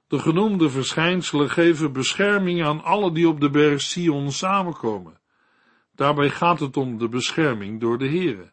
De 0.06 0.18
genoemde 0.18 0.70
verschijnselen 0.70 1.50
geven 1.50 1.92
bescherming 1.92 2.64
aan 2.64 2.82
alle 2.82 3.12
die 3.12 3.28
op 3.28 3.40
de 3.40 3.50
berg 3.50 3.80
Sion 3.80 4.32
samenkomen. 4.32 5.20
Daarbij 5.94 6.30
gaat 6.30 6.60
het 6.60 6.76
om 6.76 6.98
de 6.98 7.08
bescherming 7.08 7.80
door 7.80 7.98
de 7.98 8.08
Heere. 8.08 8.52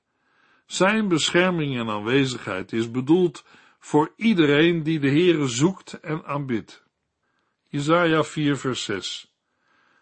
Zijn 0.66 1.08
bescherming 1.08 1.78
en 1.78 1.90
aanwezigheid 1.90 2.74
is 2.74 2.92
bedoeld 2.92 3.46
voor 3.80 4.14
iedereen 4.16 4.84
die 4.84 5.00
de 5.00 5.10
Heere 5.10 5.48
zoekt 5.48 5.94
en 5.94 6.26
aanbidt. 6.26 6.85
Jesaja 7.76 8.24
4 8.24 8.58
vers 8.58 8.84
6 8.84 9.34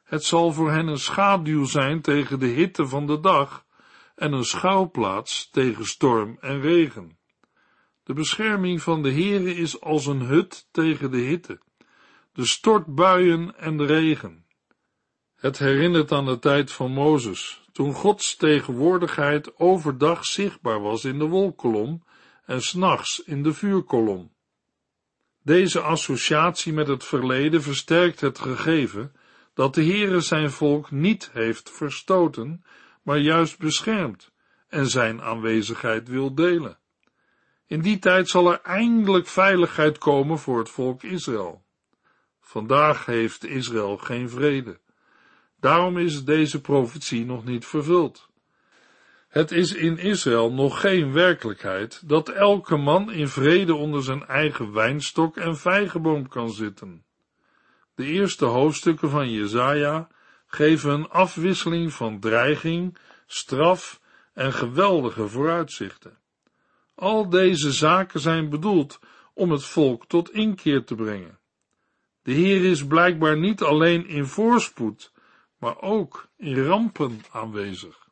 Het 0.04 0.24
zal 0.24 0.52
voor 0.52 0.72
hen 0.72 0.88
een 0.88 1.00
schaduw 1.00 1.66
zijn 1.66 2.02
tegen 2.02 2.40
de 2.40 2.46
hitte 2.46 2.88
van 2.88 3.08
de 3.08 3.20
dag 3.20 3.66
en 4.16 4.34
een 4.34 4.46
schuilplaats 4.46 5.50
tegen 5.50 5.86
storm 5.86 6.38
en 6.40 6.62
regen. 6.62 7.18
De 8.04 8.14
bescherming 8.14 8.82
van 8.82 9.02
de 9.02 9.12
Heere 9.12 9.56
is 9.56 9.82
als 9.82 10.06
een 10.06 10.22
hut 10.22 10.68
tegen 10.72 11.12
de 11.12 11.18
hitte, 11.18 11.60
de 12.34 12.46
stortbuien 12.46 13.58
en 13.58 13.78
de 13.78 13.86
regen. 13.86 14.46
Het 15.36 15.58
herinnert 15.58 16.12
aan 16.12 16.26
de 16.26 16.40
tijd 16.40 16.72
van 16.72 16.92
Mozes, 16.92 17.68
toen 17.72 17.94
Gods 17.94 18.36
tegenwoordigheid 18.36 19.60
overdag 19.60 20.26
zichtbaar 20.26 20.82
was 20.82 21.06
in 21.06 21.20
de 21.20 21.28
wolkolom 21.28 22.04
en 22.46 22.62
s'nachts 22.62 23.24
in 23.24 23.44
de 23.44 23.54
vuurkolom. 23.54 24.32
Deze 25.44 25.82
associatie 25.82 26.74
met 26.74 26.88
het 26.88 27.04
verleden 27.04 27.62
versterkt 27.62 28.22
het 28.22 28.40
gegeven 28.40 29.14
dat 29.54 29.76
de 29.76 29.84
Heere 29.84 30.20
zijn 30.20 30.52
volk 30.52 30.92
niet 30.92 31.30
heeft 31.34 31.70
verstoten, 31.70 32.64
maar 33.02 33.18
juist 33.18 33.60
beschermd 33.60 34.32
en 34.68 34.88
zijn 34.88 35.22
aanwezigheid 35.22 36.08
wil 36.08 36.36
delen. 36.36 36.78
In 37.68 37.82
die 37.82 38.00
tijd 38.00 38.30
zal 38.30 38.52
er 38.52 38.62
eindelijk 38.62 39.28
veiligheid 39.28 39.98
komen 39.98 40.40
voor 40.40 40.60
het 40.60 40.70
volk 40.70 41.04
Israël. 41.04 41.66
Vandaag 42.42 43.06
heeft 43.06 43.46
Israël 43.46 43.98
geen 43.98 44.30
vrede. 44.30 44.80
Daarom 45.60 45.98
is 45.98 46.24
deze 46.24 46.62
profetie 46.62 47.26
nog 47.26 47.46
niet 47.46 47.66
vervuld. 47.66 48.30
Het 49.34 49.52
is 49.52 49.74
in 49.74 49.98
Israël 49.98 50.52
nog 50.52 50.80
geen 50.80 51.14
werkelijkheid 51.14 52.10
dat 52.10 52.30
elke 52.30 52.76
man 52.76 53.12
in 53.12 53.28
vrede 53.28 53.76
onder 53.76 54.04
zijn 54.04 54.26
eigen 54.26 54.74
wijnstok 54.74 55.38
en 55.38 55.58
vijgenboom 55.58 56.28
kan 56.28 56.52
zitten. 56.52 57.04
De 57.96 58.06
eerste 58.06 58.46
hoofdstukken 58.46 59.10
van 59.10 59.32
Jezaja 59.32 60.08
geven 60.48 60.92
een 60.92 61.10
afwisseling 61.10 61.94
van 61.94 62.20
dreiging, 62.20 62.98
straf 63.26 64.02
en 64.34 64.54
geweldige 64.54 65.28
vooruitzichten. 65.28 66.18
Al 66.96 67.30
deze 67.30 67.72
zaken 67.72 68.20
zijn 68.20 68.50
bedoeld 68.50 69.00
om 69.34 69.52
het 69.52 69.64
volk 69.64 70.06
tot 70.08 70.32
inkeer 70.32 70.84
te 70.84 70.96
brengen. 70.96 71.40
De 72.24 72.32
Heer 72.32 72.66
is 72.66 72.86
blijkbaar 72.88 73.38
niet 73.38 73.62
alleen 73.62 74.08
in 74.08 74.26
voorspoed, 74.26 75.12
maar 75.58 75.82
ook 75.82 76.28
in 76.38 76.64
rampen 76.64 77.22
aanwezig. 77.32 78.03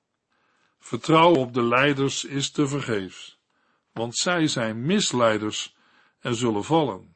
Vertrouwen 0.84 1.40
op 1.40 1.54
de 1.54 1.64
leiders 1.64 2.24
is 2.24 2.52
te 2.52 2.68
vergeefs, 2.68 3.40
want 3.94 4.18
zij 4.18 4.48
zijn 4.48 4.86
misleiders 4.86 5.76
en 6.20 6.36
zullen 6.36 6.64
vallen. 6.64 7.16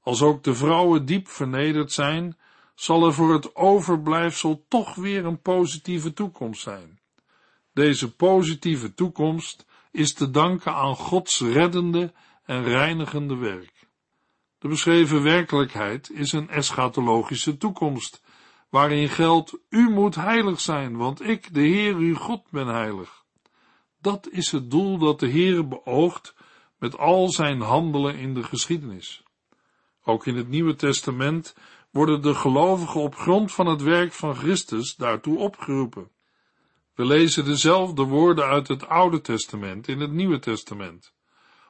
Als 0.00 0.22
ook 0.22 0.44
de 0.44 0.54
vrouwen 0.54 1.04
diep 1.04 1.28
vernederd 1.28 1.92
zijn, 1.92 2.38
zal 2.74 3.06
er 3.06 3.14
voor 3.14 3.32
het 3.32 3.54
overblijfsel 3.54 4.64
toch 4.68 4.94
weer 4.94 5.24
een 5.24 5.40
positieve 5.40 6.12
toekomst 6.12 6.62
zijn. 6.62 7.00
Deze 7.72 8.14
positieve 8.14 8.94
toekomst 8.94 9.66
is 9.90 10.14
te 10.14 10.30
danken 10.30 10.74
aan 10.74 10.96
Gods 10.96 11.40
reddende 11.40 12.12
en 12.44 12.62
reinigende 12.64 13.36
werk. 13.36 13.88
De 14.58 14.68
beschreven 14.68 15.22
werkelijkheid 15.22 16.10
is 16.10 16.32
een 16.32 16.50
eschatologische 16.50 17.56
toekomst, 17.56 18.22
waarin 18.68 19.08
geldt, 19.08 19.58
u 19.68 19.90
moet 19.90 20.14
heilig 20.14 20.60
zijn, 20.60 20.96
want 20.96 21.22
ik, 21.22 21.54
de 21.54 21.60
Heer 21.60 21.94
uw 21.94 22.14
God, 22.14 22.50
ben 22.50 22.66
heilig. 22.66 23.24
Dat 24.00 24.28
is 24.30 24.52
het 24.52 24.70
doel 24.70 24.98
dat 24.98 25.20
de 25.20 25.26
Heer 25.26 25.68
beoogt 25.68 26.34
met 26.78 26.98
al 26.98 27.28
zijn 27.28 27.60
handelen 27.60 28.16
in 28.16 28.34
de 28.34 28.42
geschiedenis. 28.42 29.22
Ook 30.04 30.26
in 30.26 30.36
het 30.36 30.48
Nieuwe 30.48 30.74
Testament 30.74 31.54
worden 31.90 32.22
de 32.22 32.34
gelovigen 32.34 33.00
op 33.00 33.14
grond 33.14 33.52
van 33.52 33.66
het 33.66 33.82
werk 33.82 34.12
van 34.12 34.34
Christus 34.34 34.96
daartoe 34.96 35.38
opgeroepen. 35.38 36.10
We 36.94 37.04
lezen 37.04 37.44
dezelfde 37.44 38.02
woorden 38.02 38.44
uit 38.44 38.68
het 38.68 38.88
Oude 38.88 39.20
Testament 39.20 39.88
in 39.88 40.00
het 40.00 40.12
Nieuwe 40.12 40.38
Testament. 40.38 41.14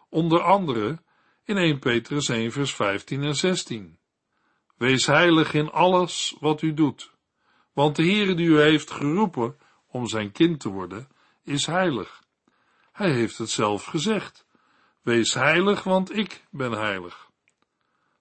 Onder 0.09 0.41
andere 0.41 1.03
in 1.45 1.57
1 1.57 1.79
Petrus 1.79 2.29
1 2.29 2.53
vers 2.53 2.75
15 2.75 3.23
en 3.23 3.37
16. 3.37 3.99
Wees 4.77 5.07
heilig 5.07 5.55
in 5.55 5.71
alles 5.71 6.37
wat 6.41 6.63
u 6.63 6.75
doet, 6.75 7.13
want 7.73 7.97
de 7.97 8.03
Heere 8.03 8.35
die 8.35 8.47
u 8.47 8.61
heeft 8.61 8.91
geroepen 8.91 9.57
om 9.87 10.07
zijn 10.07 10.33
kind 10.33 10.61
te 10.61 10.69
worden, 10.69 11.09
is 11.45 11.67
heilig. 11.67 12.23
Hij 12.93 13.11
heeft 13.11 13.39
het 13.39 13.51
zelf 13.51 13.85
gezegd. 13.85 14.47
Wees 15.03 15.35
heilig, 15.35 15.83
want 15.83 16.17
ik 16.17 16.45
ben 16.51 16.73
heilig. 16.73 17.31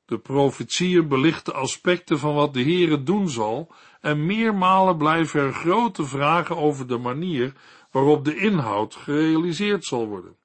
De 0.05 0.17
profetieën 0.17 1.07
belichten 1.07 1.53
aspecten 1.53 2.19
van 2.19 2.33
wat 2.33 2.53
de 2.53 2.62
Heere 2.62 3.03
doen 3.03 3.29
zal, 3.29 3.74
en 4.01 4.25
meermalen 4.25 4.97
blijven 4.97 5.41
er 5.41 5.53
grote 5.53 6.05
vragen 6.05 6.57
over 6.57 6.88
de 6.88 6.97
manier 6.97 7.53
waarop 7.91 8.25
de 8.25 8.35
inhoud 8.35 8.95
gerealiseerd 8.95 9.85
zal 9.85 10.07
worden. 10.07 10.35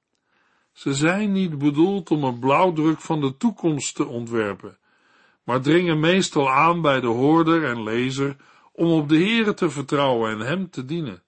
Ze 0.71 0.93
zijn 0.93 1.31
niet 1.31 1.57
bedoeld 1.57 2.11
om 2.11 2.23
een 2.23 2.39
blauwdruk 2.39 2.99
van 3.01 3.21
de 3.21 3.37
toekomst 3.37 3.95
te 3.95 4.05
ontwerpen, 4.05 4.77
maar 5.51 5.61
dringen 5.61 5.99
meestal 5.99 6.51
aan 6.51 6.81
bij 6.81 6.99
de 6.99 7.07
hoorder 7.07 7.63
en 7.63 7.83
lezer 7.83 8.35
om 8.71 8.91
op 8.91 9.09
de 9.09 9.15
Heere 9.15 9.53
te 9.53 9.69
vertrouwen 9.69 10.31
en 10.31 10.39
hem 10.39 10.69
te 10.69 10.85
dienen. 10.85 11.23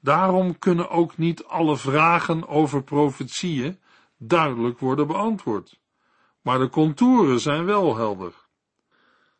Daarom 0.00 0.58
kunnen 0.58 0.90
ook 0.90 1.16
niet 1.16 1.44
alle 1.44 1.76
vragen 1.76 2.48
over 2.48 2.82
profetieën 2.82 3.80
duidelijk 4.18 4.78
worden 4.78 5.06
beantwoord, 5.06 5.80
maar 6.42 6.58
de 6.58 6.68
contouren 6.68 7.40
zijn 7.40 7.64
wel 7.64 7.96
helder. 7.96 8.32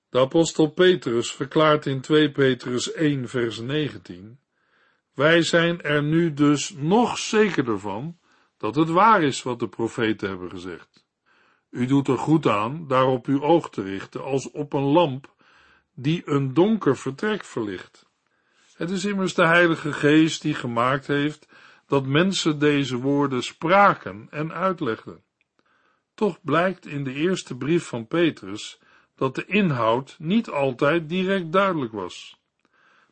De 0.08 0.18
apostel 0.18 0.70
Petrus 0.70 1.32
verklaart 1.32 1.86
in 1.86 2.00
2 2.00 2.32
Petrus 2.32 2.92
1 2.92 3.28
vers 3.28 3.60
19, 3.60 4.38
wij 5.14 5.42
zijn 5.42 5.82
er 5.82 6.02
nu 6.02 6.34
dus 6.34 6.74
nog 6.76 7.18
zekerder 7.18 7.78
van 7.78 8.18
dat 8.56 8.74
het 8.74 8.88
waar 8.88 9.22
is 9.22 9.42
wat 9.42 9.58
de 9.58 9.68
profeten 9.68 10.28
hebben 10.28 10.50
gezegd. 10.50 11.05
U 11.70 11.86
doet 11.86 12.08
er 12.08 12.18
goed 12.18 12.46
aan 12.46 12.86
daarop 12.88 13.26
uw 13.26 13.42
oog 13.42 13.70
te 13.70 13.82
richten 13.82 14.24
als 14.24 14.50
op 14.50 14.72
een 14.72 14.82
lamp 14.82 15.34
die 15.94 16.22
een 16.24 16.54
donker 16.54 16.96
vertrek 16.96 17.44
verlicht. 17.44 18.06
Het 18.76 18.90
is 18.90 19.04
immers 19.04 19.34
de 19.34 19.46
Heilige 19.46 19.92
Geest 19.92 20.42
die 20.42 20.54
gemaakt 20.54 21.06
heeft 21.06 21.48
dat 21.86 22.06
mensen 22.06 22.58
deze 22.58 22.96
woorden 22.96 23.42
spraken 23.42 24.26
en 24.30 24.52
uitlegden. 24.52 25.24
Toch 26.14 26.38
blijkt 26.42 26.86
in 26.86 27.04
de 27.04 27.12
eerste 27.12 27.56
brief 27.56 27.84
van 27.84 28.06
Petrus 28.06 28.78
dat 29.14 29.34
de 29.34 29.44
inhoud 29.46 30.16
niet 30.18 30.50
altijd 30.50 31.08
direct 31.08 31.52
duidelijk 31.52 31.92
was. 31.92 32.40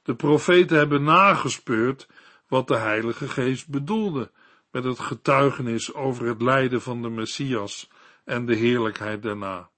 De 0.03 0.15
profeten 0.15 0.77
hebben 0.77 1.03
nagespeurd 1.03 2.09
wat 2.49 2.69
de 2.69 2.77
Heilige 2.77 3.29
Geest 3.29 3.69
bedoelde 3.69 4.31
met 4.71 4.85
het 4.85 4.99
getuigenis 4.99 5.95
over 5.95 6.27
het 6.27 6.43
lijden 6.43 6.83
van 6.83 7.03
de 7.03 7.09
Messias 7.09 7.91
en 8.25 8.47
de 8.47 8.55
heerlijkheid 8.55 9.23
daarna. 9.23 9.71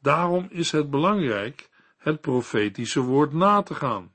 Daarom 0.00 0.46
is 0.50 0.72
het 0.72 0.90
belangrijk 0.90 1.68
het 1.98 2.20
profetische 2.20 3.00
woord 3.00 3.32
na 3.32 3.62
te 3.62 3.74
gaan. 3.74 4.12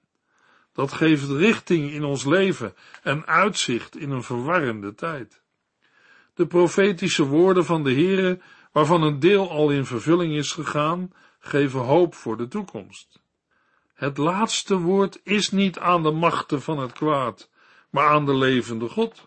Dat 0.73 0.93
geeft 0.93 1.29
richting 1.29 1.91
in 1.91 2.03
ons 2.03 2.25
leven 2.25 2.73
en 3.03 3.25
uitzicht 3.25 3.97
in 3.97 4.11
een 4.11 4.23
verwarrende 4.23 4.95
tijd. 4.95 5.41
De 6.33 6.47
profetische 6.47 7.23
woorden 7.23 7.65
van 7.65 7.83
de 7.83 7.93
Heere, 7.93 8.39
waarvan 8.71 9.01
een 9.01 9.19
deel 9.19 9.49
al 9.49 9.71
in 9.71 9.85
vervulling 9.85 10.33
is 10.33 10.51
gegaan, 10.51 11.13
geven 11.39 11.79
hoop 11.79 12.15
voor 12.15 12.37
de 12.37 12.47
toekomst. 12.47 13.23
Het 13.93 14.17
laatste 14.17 14.77
woord 14.77 15.19
is 15.23 15.51
niet 15.51 15.79
aan 15.79 16.03
de 16.03 16.11
machten 16.11 16.61
van 16.61 16.79
het 16.79 16.91
kwaad, 16.91 17.49
maar 17.89 18.07
aan 18.07 18.25
de 18.25 18.35
levende 18.35 18.89
God. 18.89 19.25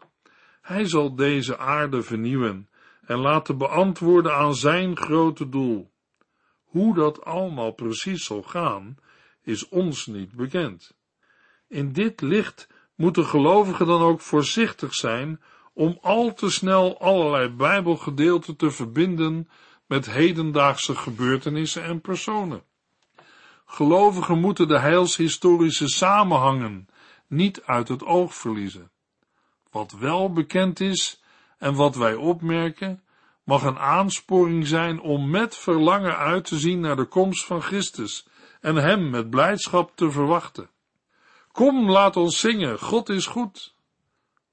Hij 0.60 0.86
zal 0.86 1.14
deze 1.14 1.58
aarde 1.58 2.02
vernieuwen 2.02 2.67
en 3.08 3.18
laten 3.18 3.58
beantwoorden 3.58 4.34
aan 4.34 4.54
zijn 4.54 4.96
grote 4.96 5.48
doel. 5.48 5.90
Hoe 6.64 6.94
dat 6.94 7.24
allemaal 7.24 7.72
precies 7.72 8.24
zal 8.24 8.42
gaan, 8.42 8.96
is 9.42 9.68
ons 9.68 10.06
niet 10.06 10.32
bekend. 10.34 10.96
In 11.68 11.92
dit 11.92 12.20
licht 12.20 12.68
moeten 12.94 13.24
gelovigen 13.24 13.86
dan 13.86 14.02
ook 14.02 14.20
voorzichtig 14.20 14.94
zijn 14.94 15.40
om 15.72 15.98
al 16.00 16.34
te 16.34 16.50
snel 16.50 17.00
allerlei 17.00 17.48
Bijbelgedeelten 17.48 18.56
te 18.56 18.70
verbinden 18.70 19.48
met 19.86 20.10
hedendaagse 20.10 20.96
gebeurtenissen 20.96 21.82
en 21.82 22.00
personen. 22.00 22.62
Gelovigen 23.64 24.40
moeten 24.40 24.68
de 24.68 24.78
heilshistorische 24.78 25.88
samenhangen 25.88 26.88
niet 27.26 27.62
uit 27.62 27.88
het 27.88 28.04
oog 28.04 28.34
verliezen. 28.34 28.90
Wat 29.70 29.92
wel 29.92 30.32
bekend 30.32 30.80
is 30.80 31.22
en 31.58 31.74
wat 31.74 31.96
wij 31.96 32.14
opmerken, 32.14 33.02
mag 33.44 33.62
een 33.62 33.78
aansporing 33.78 34.66
zijn 34.66 35.00
om 35.00 35.30
met 35.30 35.56
verlangen 35.56 36.16
uit 36.16 36.44
te 36.44 36.58
zien 36.58 36.80
naar 36.80 36.96
de 36.96 37.04
komst 37.04 37.44
van 37.44 37.62
Christus 37.62 38.26
en 38.60 38.76
Hem 38.76 39.10
met 39.10 39.30
blijdschap 39.30 39.96
te 39.96 40.10
verwachten. 40.10 40.70
Kom, 41.52 41.90
laat 41.90 42.16
ons 42.16 42.38
zingen, 42.38 42.78
God 42.78 43.08
is 43.08 43.26
goed. 43.26 43.74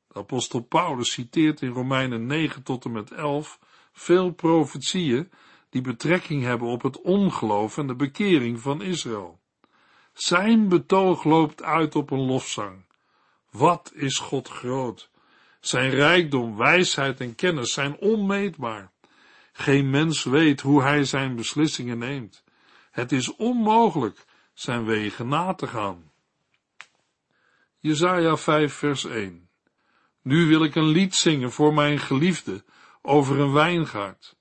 De 0.07 0.19
apostel 0.19 0.59
Paulus 0.59 1.11
citeert 1.11 1.61
in 1.61 1.69
Romeinen 1.69 2.25
9 2.25 2.63
tot 2.63 2.85
en 2.85 2.91
met 2.91 3.11
11 3.11 3.59
veel 3.93 4.31
profetieën 4.31 5.31
die 5.69 5.81
betrekking 5.81 6.43
hebben 6.43 6.67
op 6.67 6.81
het 6.81 7.01
ongeloof 7.01 7.77
en 7.77 7.87
de 7.87 7.95
bekering 7.95 8.59
van 8.59 8.81
Israël. 8.81 9.39
Zijn 10.13 10.67
betoog 10.67 11.23
loopt 11.23 11.63
uit 11.63 11.95
op 11.95 12.11
een 12.11 12.25
lofzang. 12.25 12.85
Wat 13.51 13.91
is 13.93 14.19
God 14.19 14.47
groot? 14.47 15.09
Zijn 15.65 15.89
rijkdom, 15.89 16.57
wijsheid 16.57 17.19
en 17.19 17.35
kennis 17.35 17.73
zijn 17.73 17.97
onmeetbaar. 17.97 18.91
Geen 19.51 19.89
mens 19.89 20.23
weet 20.23 20.61
hoe 20.61 20.81
hij 20.81 21.03
zijn 21.03 21.35
beslissingen 21.35 21.97
neemt. 21.97 22.43
Het 22.91 23.11
is 23.11 23.35
onmogelijk 23.35 24.25
zijn 24.53 24.85
wegen 24.85 25.27
na 25.27 25.53
te 25.53 25.67
gaan. 25.67 26.11
Jesaja 27.79 28.37
5 28.37 28.73
vers 28.73 29.05
1 29.05 29.49
Nu 30.21 30.47
wil 30.47 30.63
ik 30.63 30.75
een 30.75 30.87
lied 30.87 31.15
zingen 31.15 31.51
voor 31.51 31.73
mijn 31.73 31.99
geliefde 31.99 32.63
over 33.01 33.39
een 33.39 33.53
wijngaard. 33.53 34.37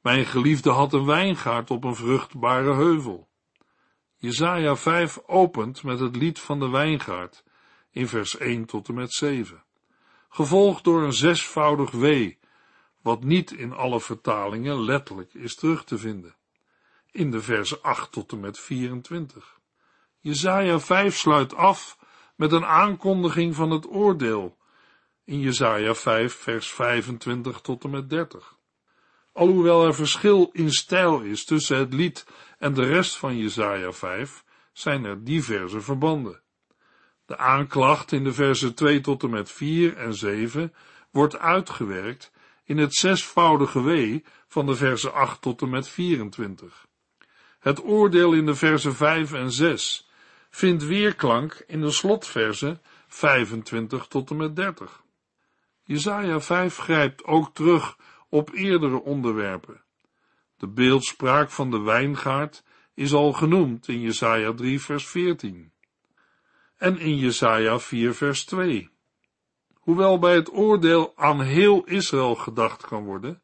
Mijn 0.00 0.26
geliefde 0.26 0.70
had 0.70 0.92
een 0.92 1.06
wijngaard 1.06 1.70
op 1.70 1.84
een 1.84 1.96
vruchtbare 1.96 2.74
heuvel. 2.74 3.28
Jesaja 4.16 4.76
5 4.76 5.18
opent 5.26 5.82
met 5.82 6.00
het 6.00 6.16
lied 6.16 6.40
van 6.40 6.58
de 6.58 6.68
wijngaard 6.68 7.44
in 7.90 8.08
vers 8.08 8.36
1 8.36 8.64
tot 8.64 8.88
en 8.88 8.94
met 8.94 9.12
7, 9.12 9.66
gevolgd 10.28 10.84
door 10.84 11.02
een 11.02 11.12
zesvoudig 11.12 11.90
wee, 11.90 12.38
wat 13.02 13.22
niet 13.22 13.50
in 13.50 13.72
alle 13.72 14.00
vertalingen 14.00 14.84
letterlijk 14.84 15.34
is 15.34 15.54
terug 15.54 15.84
te 15.84 15.98
vinden, 15.98 16.36
in 17.10 17.30
de 17.30 17.40
versen 17.40 17.82
8 17.82 18.12
tot 18.12 18.32
en 18.32 18.40
met 18.40 18.58
24. 18.58 19.58
Jesaja 20.20 20.80
5 20.80 21.16
sluit 21.16 21.54
af 21.54 21.98
met 22.36 22.52
een 22.52 22.64
aankondiging 22.64 23.54
van 23.54 23.70
het 23.70 23.88
oordeel, 23.88 24.56
in 25.24 25.40
Jesaja 25.40 25.94
5 25.94 26.34
vers 26.34 26.72
25 26.72 27.60
tot 27.60 27.84
en 27.84 27.90
met 27.90 28.10
30. 28.10 28.56
Alhoewel 29.32 29.86
er 29.86 29.94
verschil 29.94 30.50
in 30.52 30.72
stijl 30.72 31.20
is 31.20 31.44
tussen 31.44 31.78
het 31.78 31.92
lied 31.92 32.26
en 32.58 32.74
de 32.74 32.84
rest 32.84 33.16
van 33.16 33.36
Jesaja 33.36 33.92
5, 33.92 34.44
zijn 34.72 35.04
er 35.04 35.24
diverse 35.24 35.80
verbanden. 35.80 36.42
De 37.28 37.36
aanklacht 37.36 38.12
in 38.12 38.24
de 38.24 38.32
versen 38.32 38.74
2 38.74 39.00
tot 39.00 39.22
en 39.22 39.30
met 39.30 39.52
4 39.52 39.96
en 39.96 40.14
7 40.14 40.74
wordt 41.10 41.38
uitgewerkt 41.38 42.32
in 42.64 42.78
het 42.78 42.94
zesvoudige 42.94 43.82
wee 43.82 44.24
van 44.46 44.66
de 44.66 44.76
versen 44.76 45.12
8 45.12 45.42
tot 45.42 45.62
en 45.62 45.70
met 45.70 45.88
24. 45.88 46.86
Het 47.58 47.84
oordeel 47.84 48.32
in 48.32 48.46
de 48.46 48.54
versen 48.54 48.94
5 48.94 49.32
en 49.32 49.52
6 49.52 50.08
vindt 50.50 50.84
weerklank 50.84 51.64
in 51.66 51.80
de 51.80 51.90
slotversen 51.90 52.82
25 53.06 54.06
tot 54.06 54.30
en 54.30 54.36
met 54.36 54.56
30. 54.56 55.02
Jesaja 55.84 56.40
5 56.40 56.76
grijpt 56.76 57.24
ook 57.24 57.54
terug 57.54 57.96
op 58.28 58.54
eerdere 58.54 59.02
onderwerpen. 59.02 59.82
De 60.56 60.68
beeldspraak 60.68 61.50
van 61.50 61.70
de 61.70 61.80
wijngaard 61.80 62.64
is 62.94 63.12
al 63.12 63.32
genoemd 63.32 63.88
in 63.88 64.00
Jesaja 64.00 64.52
3 64.52 64.80
vers 64.80 65.06
14 65.06 65.72
en 66.78 66.98
in 66.98 67.16
Jesaja 67.16 67.78
4 67.78 68.14
vers 68.14 68.44
2. 68.44 68.90
Hoewel 69.74 70.18
bij 70.18 70.34
het 70.34 70.52
oordeel 70.52 71.12
aan 71.16 71.40
heel 71.40 71.84
Israël 71.84 72.34
gedacht 72.34 72.86
kan 72.86 73.04
worden, 73.04 73.42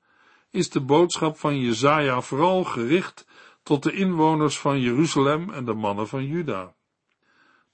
is 0.50 0.70
de 0.70 0.80
boodschap 0.80 1.38
van 1.38 1.60
Jesaja 1.60 2.20
vooral 2.20 2.64
gericht 2.64 3.26
tot 3.62 3.82
de 3.82 3.92
inwoners 3.92 4.58
van 4.58 4.80
Jeruzalem 4.80 5.50
en 5.50 5.64
de 5.64 5.74
mannen 5.74 6.08
van 6.08 6.26
Juda. 6.26 6.74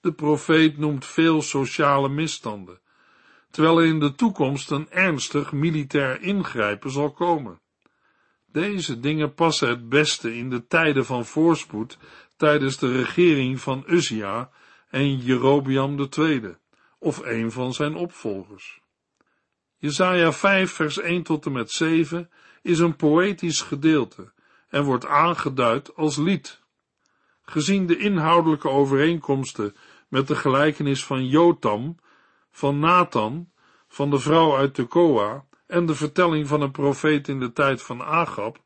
De 0.01 0.13
profeet 0.13 0.79
noemt 0.79 1.07
veel 1.07 1.43
sociale 1.43 2.09
misstanden, 2.09 2.81
terwijl 3.51 3.81
er 3.81 3.87
in 3.87 4.01
de 4.01 4.15
toekomst 4.15 4.71
een 4.71 4.91
ernstig 4.91 5.53
militair 5.53 6.23
ingrijpen 6.23 6.91
zal 6.91 7.13
komen. 7.13 7.61
Deze 8.47 9.01
dingen 9.01 9.35
passen 9.35 9.69
het 9.69 9.89
beste 9.89 10.37
in 10.37 10.51
de 10.51 10.67
tijden 10.67 11.05
van 11.05 11.25
voorspoed 11.25 11.99
tijdens 12.37 12.79
de 12.79 12.93
regering 12.93 13.61
van 13.61 13.85
Uzia 13.87 14.51
en 14.91 15.19
Jerobiam 15.19 16.09
II, 16.19 16.57
of 16.99 17.19
een 17.25 17.53
van 17.53 17.73
zijn 17.73 17.95
opvolgers. 17.95 18.81
Jesaja 19.77 20.33
5 20.33 20.73
vers 20.73 20.99
1 20.99 21.23
tot 21.23 21.47
en 21.47 21.53
met 21.53 21.71
7 21.71 22.31
is 22.63 22.79
een 22.79 22.97
poëtisch 22.97 23.61
gedeelte 23.63 24.33
en 24.69 24.85
wordt 24.85 25.07
aangeduid 25.07 25.97
als 25.97 26.17
lied. 26.17 26.61
Gezien 27.43 27.87
de 27.87 27.97
inhoudelijke 27.97 28.69
overeenkomsten 28.69 29.77
met 30.09 30.29
de 30.29 30.37
gelijkenis 30.37 31.05
van 31.05 31.27
Jotam, 31.27 31.97
van 32.51 32.79
Nathan, 32.79 33.51
van 33.89 34.11
de 34.11 34.19
vrouw 34.19 34.57
uit 34.57 34.75
Tekoa 34.75 35.45
en 35.67 35.87
de 35.87 35.95
vertelling 35.95 36.49
van 36.49 36.61
een 36.61 36.71
profeet 36.71 37.29
in 37.29 37.41
de 37.41 37.53
tijd 37.53 37.83
van 37.83 38.03
Agab, 38.03 38.63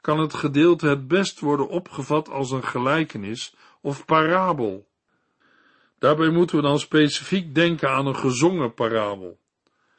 kan 0.00 0.18
het 0.18 0.34
gedeelte 0.34 0.88
het 0.88 1.08
best 1.08 1.40
worden 1.40 1.68
opgevat 1.68 2.30
als 2.30 2.50
een 2.50 2.64
gelijkenis 2.64 3.54
of 3.80 4.04
parabel. 4.04 4.88
Daarbij 5.98 6.30
moeten 6.30 6.56
we 6.56 6.62
dan 6.62 6.78
specifiek 6.78 7.54
denken 7.54 7.90
aan 7.90 8.06
een 8.06 8.16
gezongen 8.16 8.74
parabel. 8.74 9.38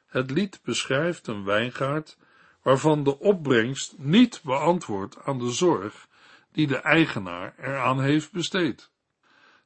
Het 0.08 0.32
lied 0.32 0.60
beschrijft 0.64 1.28
een 1.28 1.44
wijngaard 1.44 2.18
waarvan 2.62 3.04
de 3.04 3.20
opbrengst 3.20 3.96
niet 3.98 4.42
beantwoordt 4.44 5.24
aan 5.24 5.40
de 5.40 5.52
zorg 5.52 6.08
die 6.52 6.68
de 6.68 6.78
eigenaar 6.78 7.56
eraan 7.58 8.02
heeft 8.02 8.32
besteed. 8.32 8.92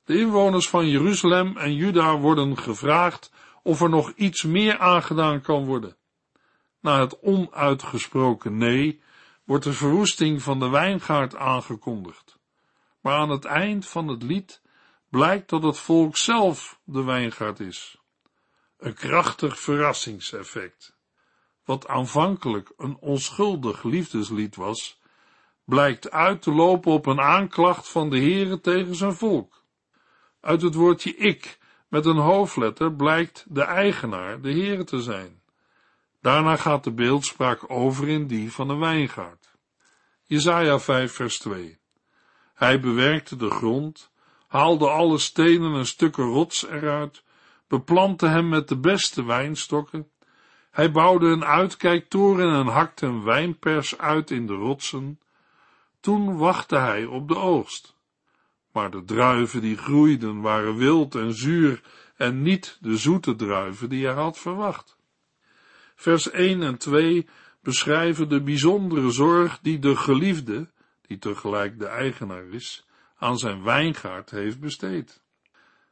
De 0.06 0.20
inwoners 0.20 0.70
van 0.70 0.88
Jeruzalem 0.89 1.58
en 1.58 1.76
Juda 1.76 2.17
worden 2.17 2.58
gevraagd 2.58 3.32
of 3.63 3.82
er 3.82 3.89
nog 3.89 4.12
iets 4.15 4.44
meer 4.44 4.78
aangedaan 4.78 5.41
kan 5.41 5.65
worden. 5.65 5.96
Na 6.80 7.00
het 7.00 7.20
onuitgesproken 7.20 8.58
nee 8.58 9.02
wordt 9.44 9.63
de 9.63 9.74
verwoesting 9.74 10.41
van 10.41 10.60
de 10.60 10.70
wijngaard 10.70 11.36
aangekondigd. 11.36 12.39
Maar 13.02 13.17
aan 13.17 13.30
het 13.30 13.46
eind 13.46 13.88
van 13.88 14.08
het 14.08 14.24
lied 14.24 14.61
blijkt 15.12 15.50
dat 15.50 15.63
het 15.63 15.78
volk 15.78 16.17
zelf 16.17 16.80
de 16.84 17.04
wijngaard 17.04 17.60
is. 17.60 17.97
Een 18.78 18.93
krachtig 18.93 19.60
verrassingseffect. 19.60 20.97
Wat 21.65 21.88
aanvankelijk 21.88 22.74
een 22.78 22.97
onschuldig 22.97 23.84
liefdeslied 23.84 24.56
was, 24.56 25.00
blijkt 25.65 26.12
uit 26.12 26.41
te 26.41 26.52
lopen 26.52 26.91
op 26.91 27.06
een 27.06 27.21
aanklacht 27.21 27.89
van 27.89 28.10
de 28.10 28.17
Heere 28.17 28.60
tegen 28.60 28.95
zijn 28.95 29.13
volk. 29.13 29.63
Uit 30.39 30.62
het 30.62 30.76
woordje 30.76 31.15
ik 31.15 31.60
met 31.88 32.06
een 32.06 32.17
hoofdletter 32.17 32.93
blijkt 32.93 33.45
de 33.47 33.63
eigenaar 33.63 34.41
de 34.41 34.52
Heere 34.52 34.84
te 34.84 35.02
zijn. 35.02 35.41
Daarna 36.21 36.56
gaat 36.56 36.84
de 36.84 36.93
beeldspraak 36.93 37.71
over 37.71 38.08
in 38.08 38.28
die 38.28 38.52
van 38.52 38.69
een 38.69 38.80
wijngaard. 38.80 39.56
Jesaja 40.26 40.80
5 40.80 41.13
vers 41.13 41.39
2 41.39 41.80
Hij 42.54 42.80
bewerkte 42.80 43.36
de 43.36 43.50
grond, 43.50 44.11
haalde 44.52 44.90
alle 44.90 45.18
stenen 45.18 45.76
en 45.76 45.86
stukken 45.86 46.24
rots 46.24 46.68
eruit, 46.68 47.24
beplantte 47.68 48.28
hem 48.28 48.50
met 48.50 48.68
de 48.68 48.78
beste 48.78 49.24
wijnstokken. 49.26 50.10
Hij 50.72 50.92
bouwde 50.92 51.28
een 51.28 51.46
uitkijktoren 51.46 52.54
en 52.54 52.68
hakte 52.68 53.06
een 53.06 53.24
wijnpers 53.24 53.98
uit 53.98 54.32
in 54.32 54.48
de 54.48 54.54
rotsen. 54.54 55.20
Toen 56.00 56.38
wachtte 56.38 56.76
hij 56.76 57.06
op 57.06 57.28
de 57.28 57.36
oogst. 57.36 57.96
Maar 58.72 58.92
de 58.92 59.04
druiven 59.04 59.62
die 59.62 59.78
groeiden 59.78 60.42
waren 60.42 60.76
wild 60.76 61.16
en 61.16 61.34
zuur 61.34 61.82
en 62.16 62.42
niet 62.42 62.78
de 62.82 62.98
zoete 62.98 63.36
druiven 63.36 63.90
die 63.90 64.06
hij 64.06 64.16
had 64.16 64.38
verwacht. 64.38 64.98
Vers 65.96 66.32
1 66.32 66.62
en 66.64 66.78
2 66.78 67.28
beschrijven 67.62 68.30
de 68.30 68.42
bijzondere 68.42 69.12
zorg 69.12 69.60
die 69.62 69.80
de 69.80 69.96
geliefde, 69.96 70.70
die 71.08 71.18
tegelijk 71.18 71.80
de 71.80 71.88
eigenaar 71.88 72.48
is, 72.50 72.86
aan 73.21 73.38
zijn 73.38 73.63
wijngaard 73.63 74.29
heeft 74.29 74.60
besteed. 74.60 75.23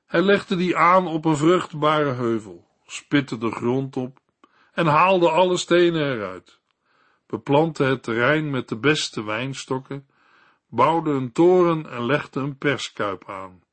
Hij 0.06 0.22
legde 0.22 0.56
die 0.56 0.78
aan 0.78 1.08
op 1.08 1.26
een 1.26 1.38
vruchtbare 1.38 2.14
heuvel, 2.14 2.68
spitte 2.86 3.38
de 3.38 3.52
grond 3.52 3.98
op 3.98 4.20
en 4.74 4.86
haalde 4.86 5.30
alle 5.30 5.58
stenen 5.58 6.02
eruit, 6.02 6.60
beplantte 7.26 7.84
het 7.84 8.04
terrein 8.04 8.50
met 8.50 8.70
de 8.70 8.78
beste 8.78 9.24
wijnstokken, 9.24 10.08
bouwde 10.68 11.12
een 11.12 11.32
toren 11.32 11.90
en 11.90 12.06
legde 12.06 12.40
een 12.40 12.58
perskuip 12.58 13.30
aan. 13.30 13.64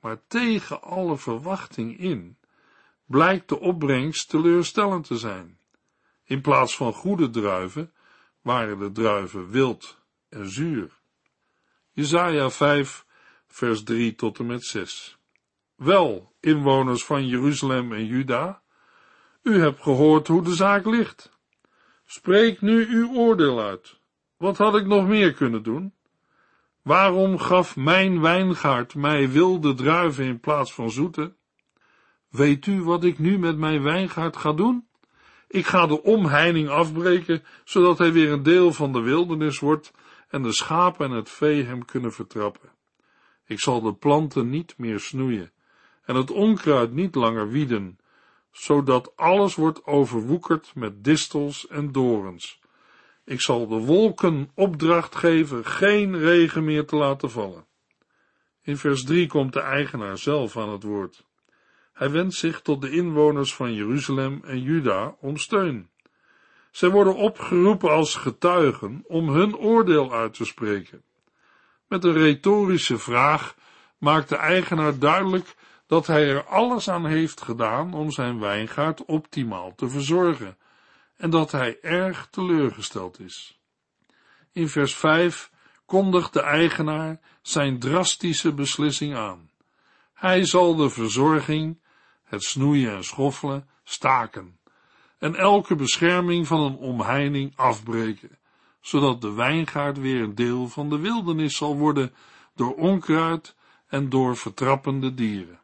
Maar 0.00 0.26
tegen 0.26 0.82
alle 0.82 1.16
verwachting 1.16 1.98
in, 1.98 2.38
blijkt 3.04 3.48
de 3.48 3.60
opbrengst 3.60 4.28
teleurstellend 4.28 5.06
te 5.06 5.16
zijn. 5.16 5.58
In 6.24 6.40
plaats 6.40 6.76
van 6.76 6.92
goede 6.92 7.30
druiven, 7.30 7.92
waren 8.40 8.78
de 8.78 8.92
druiven 8.92 9.50
wild 9.50 9.98
en 10.28 10.48
zuur. 10.48 10.97
Jezaja 11.98 12.50
5, 12.50 13.04
vers 13.46 13.82
3 13.82 14.14
tot 14.14 14.38
en 14.38 14.46
met 14.46 14.64
6. 14.64 15.18
Wel, 15.76 16.32
inwoners 16.40 17.04
van 17.04 17.26
Jeruzalem 17.26 17.92
en 17.92 18.06
Juda, 18.06 18.62
u 19.42 19.60
hebt 19.60 19.82
gehoord 19.82 20.28
hoe 20.28 20.42
de 20.42 20.54
zaak 20.54 20.86
ligt. 20.86 21.38
Spreek 22.04 22.60
nu 22.60 22.86
uw 22.86 23.14
oordeel 23.14 23.60
uit. 23.60 24.00
Wat 24.36 24.56
had 24.56 24.76
ik 24.76 24.86
nog 24.86 25.06
meer 25.06 25.32
kunnen 25.32 25.62
doen? 25.62 25.94
Waarom 26.82 27.38
gaf 27.38 27.76
mijn 27.76 28.20
wijngaard 28.20 28.94
mij 28.94 29.30
wilde 29.30 29.74
druiven 29.74 30.24
in 30.24 30.40
plaats 30.40 30.74
van 30.74 30.90
zoete? 30.90 31.34
Weet 32.28 32.66
u 32.66 32.82
wat 32.82 33.04
ik 33.04 33.18
nu 33.18 33.38
met 33.38 33.56
mijn 33.56 33.82
wijngaard 33.82 34.36
ga 34.36 34.52
doen? 34.52 34.88
Ik 35.48 35.66
ga 35.66 35.86
de 35.86 36.02
omheining 36.02 36.68
afbreken, 36.68 37.44
zodat 37.64 37.98
hij 37.98 38.12
weer 38.12 38.32
een 38.32 38.42
deel 38.42 38.72
van 38.72 38.92
de 38.92 39.00
wildernis 39.00 39.58
wordt 39.58 39.92
en 40.28 40.42
de 40.42 40.52
schapen 40.52 41.10
en 41.10 41.16
het 41.16 41.30
vee 41.30 41.64
hem 41.64 41.84
kunnen 41.84 42.12
vertrappen. 42.12 42.70
Ik 43.46 43.60
zal 43.60 43.80
de 43.80 43.94
planten 43.94 44.48
niet 44.48 44.74
meer 44.78 45.00
snoeien 45.00 45.52
en 46.04 46.14
het 46.14 46.30
onkruid 46.30 46.92
niet 46.92 47.14
langer 47.14 47.48
wieden, 47.48 47.98
zodat 48.50 49.16
alles 49.16 49.54
wordt 49.54 49.84
overwoekerd 49.84 50.74
met 50.74 51.04
distels 51.04 51.66
en 51.66 51.92
dorens. 51.92 52.60
Ik 53.24 53.40
zal 53.40 53.66
de 53.66 53.78
wolken 53.78 54.50
opdracht 54.54 55.14
geven 55.14 55.64
geen 55.64 56.18
regen 56.18 56.64
meer 56.64 56.86
te 56.86 56.96
laten 56.96 57.30
vallen. 57.30 57.66
In 58.62 58.76
vers 58.76 59.04
3 59.04 59.26
komt 59.26 59.52
de 59.52 59.60
eigenaar 59.60 60.18
zelf 60.18 60.56
aan 60.56 60.68
het 60.68 60.82
woord. 60.82 61.26
Hij 61.92 62.10
wendt 62.10 62.34
zich 62.34 62.60
tot 62.60 62.82
de 62.82 62.90
inwoners 62.90 63.54
van 63.54 63.74
Jeruzalem 63.74 64.40
en 64.44 64.62
Juda 64.62 65.16
om 65.20 65.36
steun. 65.36 65.90
Zij 66.70 66.88
worden 66.88 67.14
opgeroepen 67.14 67.90
als 67.90 68.14
getuigen 68.14 69.04
om 69.06 69.28
hun 69.28 69.56
oordeel 69.56 70.12
uit 70.12 70.34
te 70.34 70.44
spreken. 70.44 71.02
Met 71.86 72.04
een 72.04 72.12
retorische 72.12 72.98
vraag 72.98 73.54
maakt 73.98 74.28
de 74.28 74.36
eigenaar 74.36 74.98
duidelijk 74.98 75.54
dat 75.86 76.06
hij 76.06 76.28
er 76.28 76.44
alles 76.44 76.90
aan 76.90 77.06
heeft 77.06 77.40
gedaan 77.40 77.94
om 77.94 78.10
zijn 78.10 78.40
wijngaard 78.40 79.04
optimaal 79.04 79.74
te 79.74 79.88
verzorgen 79.88 80.58
en 81.16 81.30
dat 81.30 81.52
hij 81.52 81.78
erg 81.80 82.28
teleurgesteld 82.30 83.20
is. 83.20 83.60
In 84.52 84.68
vers 84.68 84.94
5 84.94 85.50
kondigt 85.86 86.32
de 86.32 86.40
eigenaar 86.40 87.20
zijn 87.42 87.78
drastische 87.78 88.52
beslissing 88.52 89.16
aan. 89.16 89.50
Hij 90.14 90.44
zal 90.44 90.76
de 90.76 90.90
verzorging, 90.90 91.80
het 92.24 92.42
snoeien 92.42 92.92
en 92.92 93.04
schoffelen, 93.04 93.68
staken 93.84 94.57
en 95.18 95.34
elke 95.34 95.74
bescherming 95.74 96.46
van 96.46 96.60
een 96.60 96.76
omheining 96.76 97.52
afbreken, 97.56 98.38
zodat 98.80 99.20
de 99.20 99.32
wijngaard 99.32 99.98
weer 99.98 100.22
een 100.22 100.34
deel 100.34 100.68
van 100.68 100.88
de 100.88 100.98
wildernis 100.98 101.56
zal 101.56 101.76
worden 101.76 102.14
door 102.54 102.74
onkruid 102.74 103.56
en 103.86 104.08
door 104.08 104.36
vertrappende 104.36 105.14
dieren. 105.14 105.60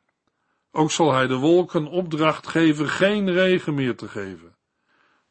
Ook 0.71 0.91
zal 0.91 1.13
hij 1.13 1.27
de 1.27 1.37
wolken 1.37 1.87
opdracht 1.87 2.47
geven 2.47 2.89
geen 2.89 3.33
regen 3.33 3.75
meer 3.75 3.97
te 3.97 4.09
geven. 4.09 4.57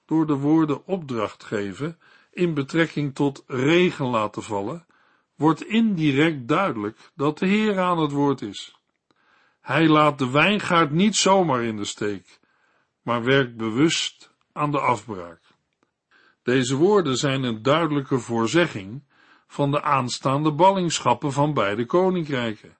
Door 0.05 0.27
de 0.27 0.35
woorden 0.35 0.85
opdracht 0.85 1.43
geven 1.43 1.99
in 2.31 2.53
betrekking 2.53 3.15
tot 3.15 3.43
regen 3.47 4.05
laten 4.05 4.43
vallen, 4.43 4.85
wordt 5.35 5.65
indirect 5.65 6.47
duidelijk 6.47 6.97
dat 7.15 7.37
de 7.37 7.47
Heer 7.47 7.79
aan 7.79 7.97
het 7.97 8.11
woord 8.11 8.41
is. 8.41 8.75
Hij 9.61 9.87
laat 9.87 10.19
de 10.19 10.29
wijngaard 10.29 10.91
niet 10.91 11.15
zomaar 11.15 11.63
in 11.63 11.77
de 11.77 11.85
steek, 11.85 12.39
maar 13.03 13.23
werkt 13.23 13.57
bewust 13.57 14.33
aan 14.51 14.71
de 14.71 14.79
afbraak. 14.79 15.41
Deze 16.43 16.75
woorden 16.75 17.17
zijn 17.17 17.43
een 17.43 17.61
duidelijke 17.61 18.19
voorzegging 18.19 19.03
van 19.47 19.71
de 19.71 19.81
aanstaande 19.81 20.51
ballingschappen 20.51 21.31
van 21.31 21.53
beide 21.53 21.85
koninkrijken. 21.85 22.77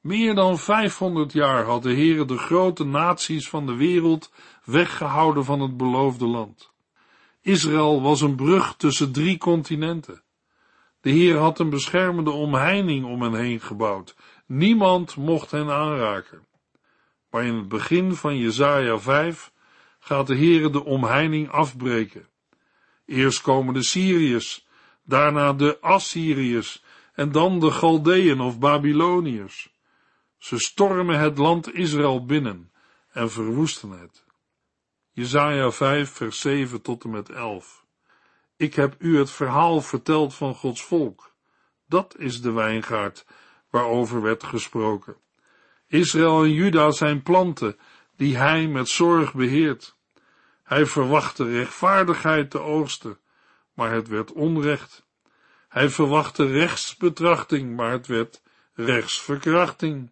Meer 0.00 0.34
dan 0.34 0.58
500 0.58 1.32
jaar 1.32 1.64
had 1.64 1.82
de 1.82 1.94
Heere 1.94 2.24
de 2.24 2.38
grote 2.38 2.84
naties 2.84 3.48
van 3.48 3.66
de 3.66 3.74
wereld 3.74 4.32
weggehouden 4.64 5.44
van 5.44 5.60
het 5.60 5.76
beloofde 5.76 6.26
land. 6.26 6.72
Israël 7.40 8.02
was 8.02 8.20
een 8.20 8.36
brug 8.36 8.76
tussen 8.76 9.12
drie 9.12 9.38
continenten. 9.38 10.22
De 11.00 11.10
Heer 11.10 11.36
had 11.36 11.58
een 11.58 11.70
beschermende 11.70 12.30
omheining 12.30 13.04
om 13.04 13.22
hen 13.22 13.34
heen 13.34 13.60
gebouwd. 13.60 14.16
Niemand 14.46 15.16
mocht 15.16 15.50
hen 15.50 15.70
aanraken. 15.70 16.46
Maar 17.30 17.44
in 17.44 17.54
het 17.54 17.68
begin 17.68 18.14
van 18.14 18.36
Jesaja 18.36 18.98
5 18.98 19.52
gaat 19.98 20.26
de 20.26 20.36
Heere 20.36 20.70
de 20.70 20.84
omheining 20.84 21.50
afbreken. 21.50 22.28
Eerst 23.06 23.40
komen 23.40 23.74
de 23.74 23.82
Syriërs 23.82 24.66
daarna 25.04 25.52
de 25.52 25.78
Assyriërs 25.80 26.82
en 27.14 27.32
dan 27.32 27.60
de 27.60 27.70
Galdeën 27.70 28.40
of 28.40 28.58
Babyloniërs. 28.58 29.74
Ze 30.38 30.58
stormen 30.58 31.18
het 31.18 31.38
land 31.38 31.74
Israël 31.74 32.24
binnen 32.24 32.72
en 33.12 33.30
verwoesten 33.30 33.90
het. 33.90 34.24
Jezaja 35.10 35.70
5 35.70 36.10
vers 36.10 36.40
7 36.40 36.82
tot 36.82 37.04
en 37.04 37.10
met 37.10 37.28
11. 37.28 37.84
Ik 38.56 38.74
heb 38.74 38.94
u 38.98 39.18
het 39.18 39.30
verhaal 39.30 39.80
verteld 39.80 40.34
van 40.34 40.54
Gods 40.54 40.84
volk. 40.84 41.34
Dat 41.86 42.18
is 42.18 42.42
de 42.42 42.52
wijngaard 42.52 43.26
waarover 43.70 44.22
werd 44.22 44.42
gesproken. 44.42 45.16
Israël 45.90 46.42
en 46.42 46.52
Juda 46.52 46.90
zijn 46.90 47.22
planten 47.22 47.76
die 48.16 48.36
hij 48.36 48.66
met 48.66 48.88
zorg 48.88 49.34
beheert. 49.34 49.96
Hij 50.62 50.86
verwachtte 50.86 51.44
rechtvaardigheid 51.44 52.50
te 52.50 52.60
oogsten, 52.60 53.18
maar 53.74 53.92
het 53.92 54.08
werd 54.08 54.32
onrecht. 54.32 55.06
Hij 55.68 55.88
verwachtte 55.88 56.46
rechtsbetrachting, 56.46 57.76
maar 57.76 57.90
het 57.90 58.06
werd 58.06 58.42
rechtsverkrachting. 58.74 60.10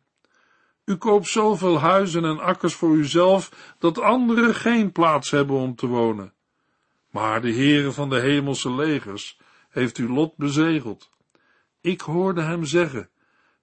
U 0.85 0.97
koopt 0.97 1.27
zoveel 1.27 1.79
huizen 1.81 2.25
en 2.25 2.39
akkers 2.39 2.75
voor 2.75 2.95
uzelf, 2.95 3.75
dat 3.79 4.01
anderen 4.01 4.55
geen 4.55 4.93
plaats 4.93 5.31
hebben 5.31 5.57
om 5.57 5.75
te 5.75 5.87
wonen. 5.87 6.33
Maar 7.11 7.41
de 7.41 7.53
Heere 7.53 7.93
van 7.93 8.11
de 8.11 8.21
hemelse 8.21 8.75
legers 8.75 9.39
heeft 9.69 9.97
uw 9.97 10.15
lot 10.15 10.37
bezegeld. 10.37 11.11
Ik 11.81 12.01
hoorde 12.01 12.43
hem 12.43 12.65
zeggen, 12.65 13.11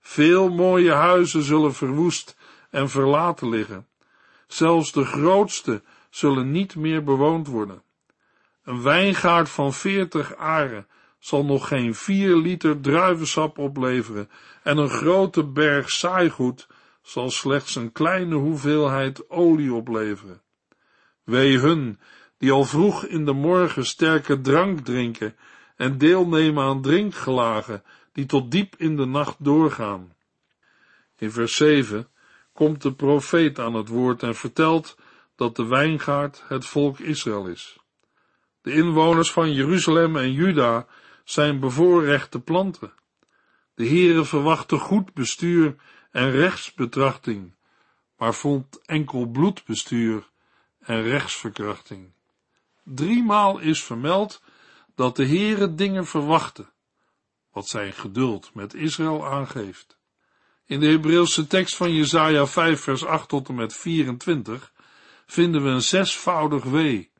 veel 0.07 0.49
mooie 0.49 0.91
huizen 0.91 1.43
zullen 1.43 1.73
verwoest 1.73 2.37
en 2.69 2.89
verlaten 2.89 3.49
liggen. 3.49 3.87
Zelfs 4.47 4.91
de 4.91 5.05
grootste 5.05 5.83
zullen 6.09 6.51
niet 6.51 6.75
meer 6.75 7.03
bewoond 7.03 7.47
worden. 7.47 7.83
Een 8.63 8.81
wijngaard 8.81 9.49
van 9.49 9.73
veertig 9.73 10.35
aren 10.35 10.87
zal 11.19 11.45
nog 11.45 11.67
geen 11.67 11.95
vier 11.95 12.35
liter 12.35 12.81
druivensap 12.81 13.57
opleveren 13.57 14.29
en 14.63 14.77
een 14.77 14.89
grote 14.89 15.43
berg 15.43 15.89
saaigoed 15.89 16.67
zal 17.01 17.29
slechts 17.29 17.75
een 17.75 17.91
kleine 17.91 18.35
hoeveelheid 18.35 19.29
olie 19.29 19.73
opleveren. 19.73 20.41
Wee 21.23 21.59
hun 21.59 21.99
die 22.37 22.51
al 22.51 22.63
vroeg 22.63 23.05
in 23.05 23.25
de 23.25 23.33
morgen 23.33 23.85
sterke 23.85 24.41
drank 24.41 24.79
drinken 24.79 25.35
en 25.75 25.97
deelnemen 25.97 26.63
aan 26.63 26.81
drinkgelagen 26.81 27.83
die 28.15 28.25
tot 28.25 28.51
diep 28.51 28.75
in 28.77 28.95
de 28.95 29.05
nacht 29.05 29.35
doorgaan. 29.39 30.15
In 31.17 31.31
vers 31.31 31.55
7 31.55 32.07
komt 32.53 32.81
de 32.81 32.93
profeet 32.93 33.59
aan 33.59 33.73
het 33.73 33.87
woord 33.87 34.23
en 34.23 34.35
vertelt 34.35 34.97
dat 35.35 35.55
de 35.55 35.65
wijngaard 35.67 36.43
het 36.47 36.65
volk 36.65 36.99
Israël 36.99 37.47
is. 37.47 37.77
De 38.61 38.71
inwoners 38.71 39.31
van 39.31 39.53
Jeruzalem 39.53 40.17
en 40.17 40.31
Juda 40.31 40.87
zijn 41.23 41.59
bevoorrechte 41.59 42.39
planten. 42.39 42.93
De 43.73 43.87
Heere 43.87 44.25
verwachtte 44.25 44.77
goed 44.77 45.13
bestuur 45.13 45.75
en 46.11 46.31
rechtsbetrachting, 46.31 47.55
maar 48.17 48.33
vond 48.33 48.81
enkel 48.85 49.25
bloedbestuur 49.25 50.29
en 50.79 51.01
rechtsverkrachting. 51.01 52.11
Driemaal 52.83 53.59
is 53.59 53.83
vermeld 53.83 54.41
dat 54.95 55.15
de 55.15 55.27
Heere 55.27 55.75
dingen 55.75 56.05
verwachtte, 56.05 56.65
wat 57.55 57.67
zijn 57.67 57.93
geduld 57.93 58.53
met 58.53 58.73
Israël 58.73 59.25
aangeeft. 59.25 59.97
In 60.65 60.79
de 60.79 60.87
Hebreeuwse 60.87 61.47
tekst 61.47 61.75
van 61.75 61.93
Jesaja 61.93 62.45
5 62.45 62.81
vers 62.81 63.05
8 63.05 63.29
tot 63.29 63.47
en 63.47 63.55
met 63.55 63.75
24 63.75 64.71
vinden 65.25 65.63
we 65.63 65.69
een 65.69 65.81
zesvoudig 65.81 66.63
wee. 66.63 67.11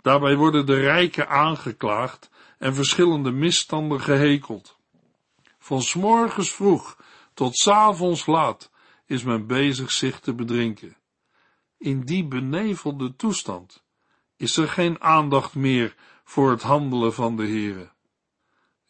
Daarbij 0.00 0.36
worden 0.36 0.66
de 0.66 0.80
rijken 0.80 1.28
aangeklaagd 1.28 2.30
en 2.58 2.74
verschillende 2.74 3.30
misstanden 3.30 4.00
gehekeld. 4.00 4.76
Van 5.58 5.82
morgens 5.94 6.52
vroeg 6.52 6.96
tot 7.34 7.56
s 7.56 7.68
avonds 7.68 8.26
laat 8.26 8.70
is 9.06 9.22
men 9.22 9.46
bezig 9.46 9.90
zich 9.90 10.20
te 10.20 10.34
bedrinken. 10.34 10.96
In 11.78 12.00
die 12.00 12.24
benevelde 12.24 13.16
toestand 13.16 13.84
is 14.36 14.56
er 14.56 14.68
geen 14.68 15.00
aandacht 15.00 15.54
meer 15.54 15.94
voor 16.24 16.50
het 16.50 16.62
handelen 16.62 17.14
van 17.14 17.36
de 17.36 17.46
Heere. 17.46 17.90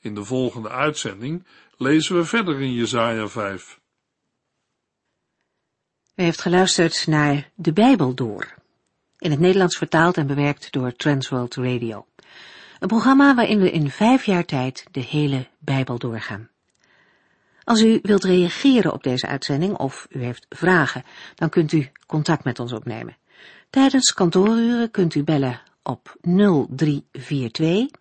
In 0.02 0.14
de 0.14 0.24
volgende 0.24 0.68
uitzending 0.68 1.46
lezen 1.76 2.16
we 2.16 2.24
verder 2.24 2.60
in 2.60 2.72
Jesaja 2.72 3.28
5. 3.28 3.80
U 6.14 6.22
heeft 6.22 6.40
geluisterd 6.40 7.06
naar 7.06 7.50
De 7.54 7.72
Bijbel 7.72 8.14
Door, 8.14 8.54
in 9.18 9.30
het 9.30 9.40
Nederlands 9.40 9.78
vertaald 9.78 10.16
en 10.16 10.26
bewerkt 10.26 10.72
door 10.72 10.92
Transworld 10.92 11.54
Radio. 11.54 12.06
Een 12.78 12.88
programma 12.88 13.34
waarin 13.34 13.58
we 13.58 13.70
in 13.70 13.90
vijf 13.90 14.24
jaar 14.24 14.44
tijd 14.44 14.84
de 14.90 15.00
hele 15.00 15.48
Bijbel 15.58 15.98
doorgaan. 15.98 16.50
Als 17.64 17.82
u 17.82 17.98
wilt 18.02 18.24
reageren 18.24 18.92
op 18.92 19.02
deze 19.02 19.26
uitzending 19.26 19.76
of 19.76 20.06
u 20.10 20.22
heeft 20.22 20.46
vragen, 20.48 21.04
dan 21.34 21.48
kunt 21.48 21.72
u 21.72 21.90
contact 22.06 22.44
met 22.44 22.58
ons 22.58 22.72
opnemen. 22.72 23.16
Tijdens 23.70 24.12
kantooruren 24.12 24.90
kunt 24.90 25.14
u 25.14 25.22
bellen 25.22 25.60
op 25.82 26.16
0342 26.20 28.00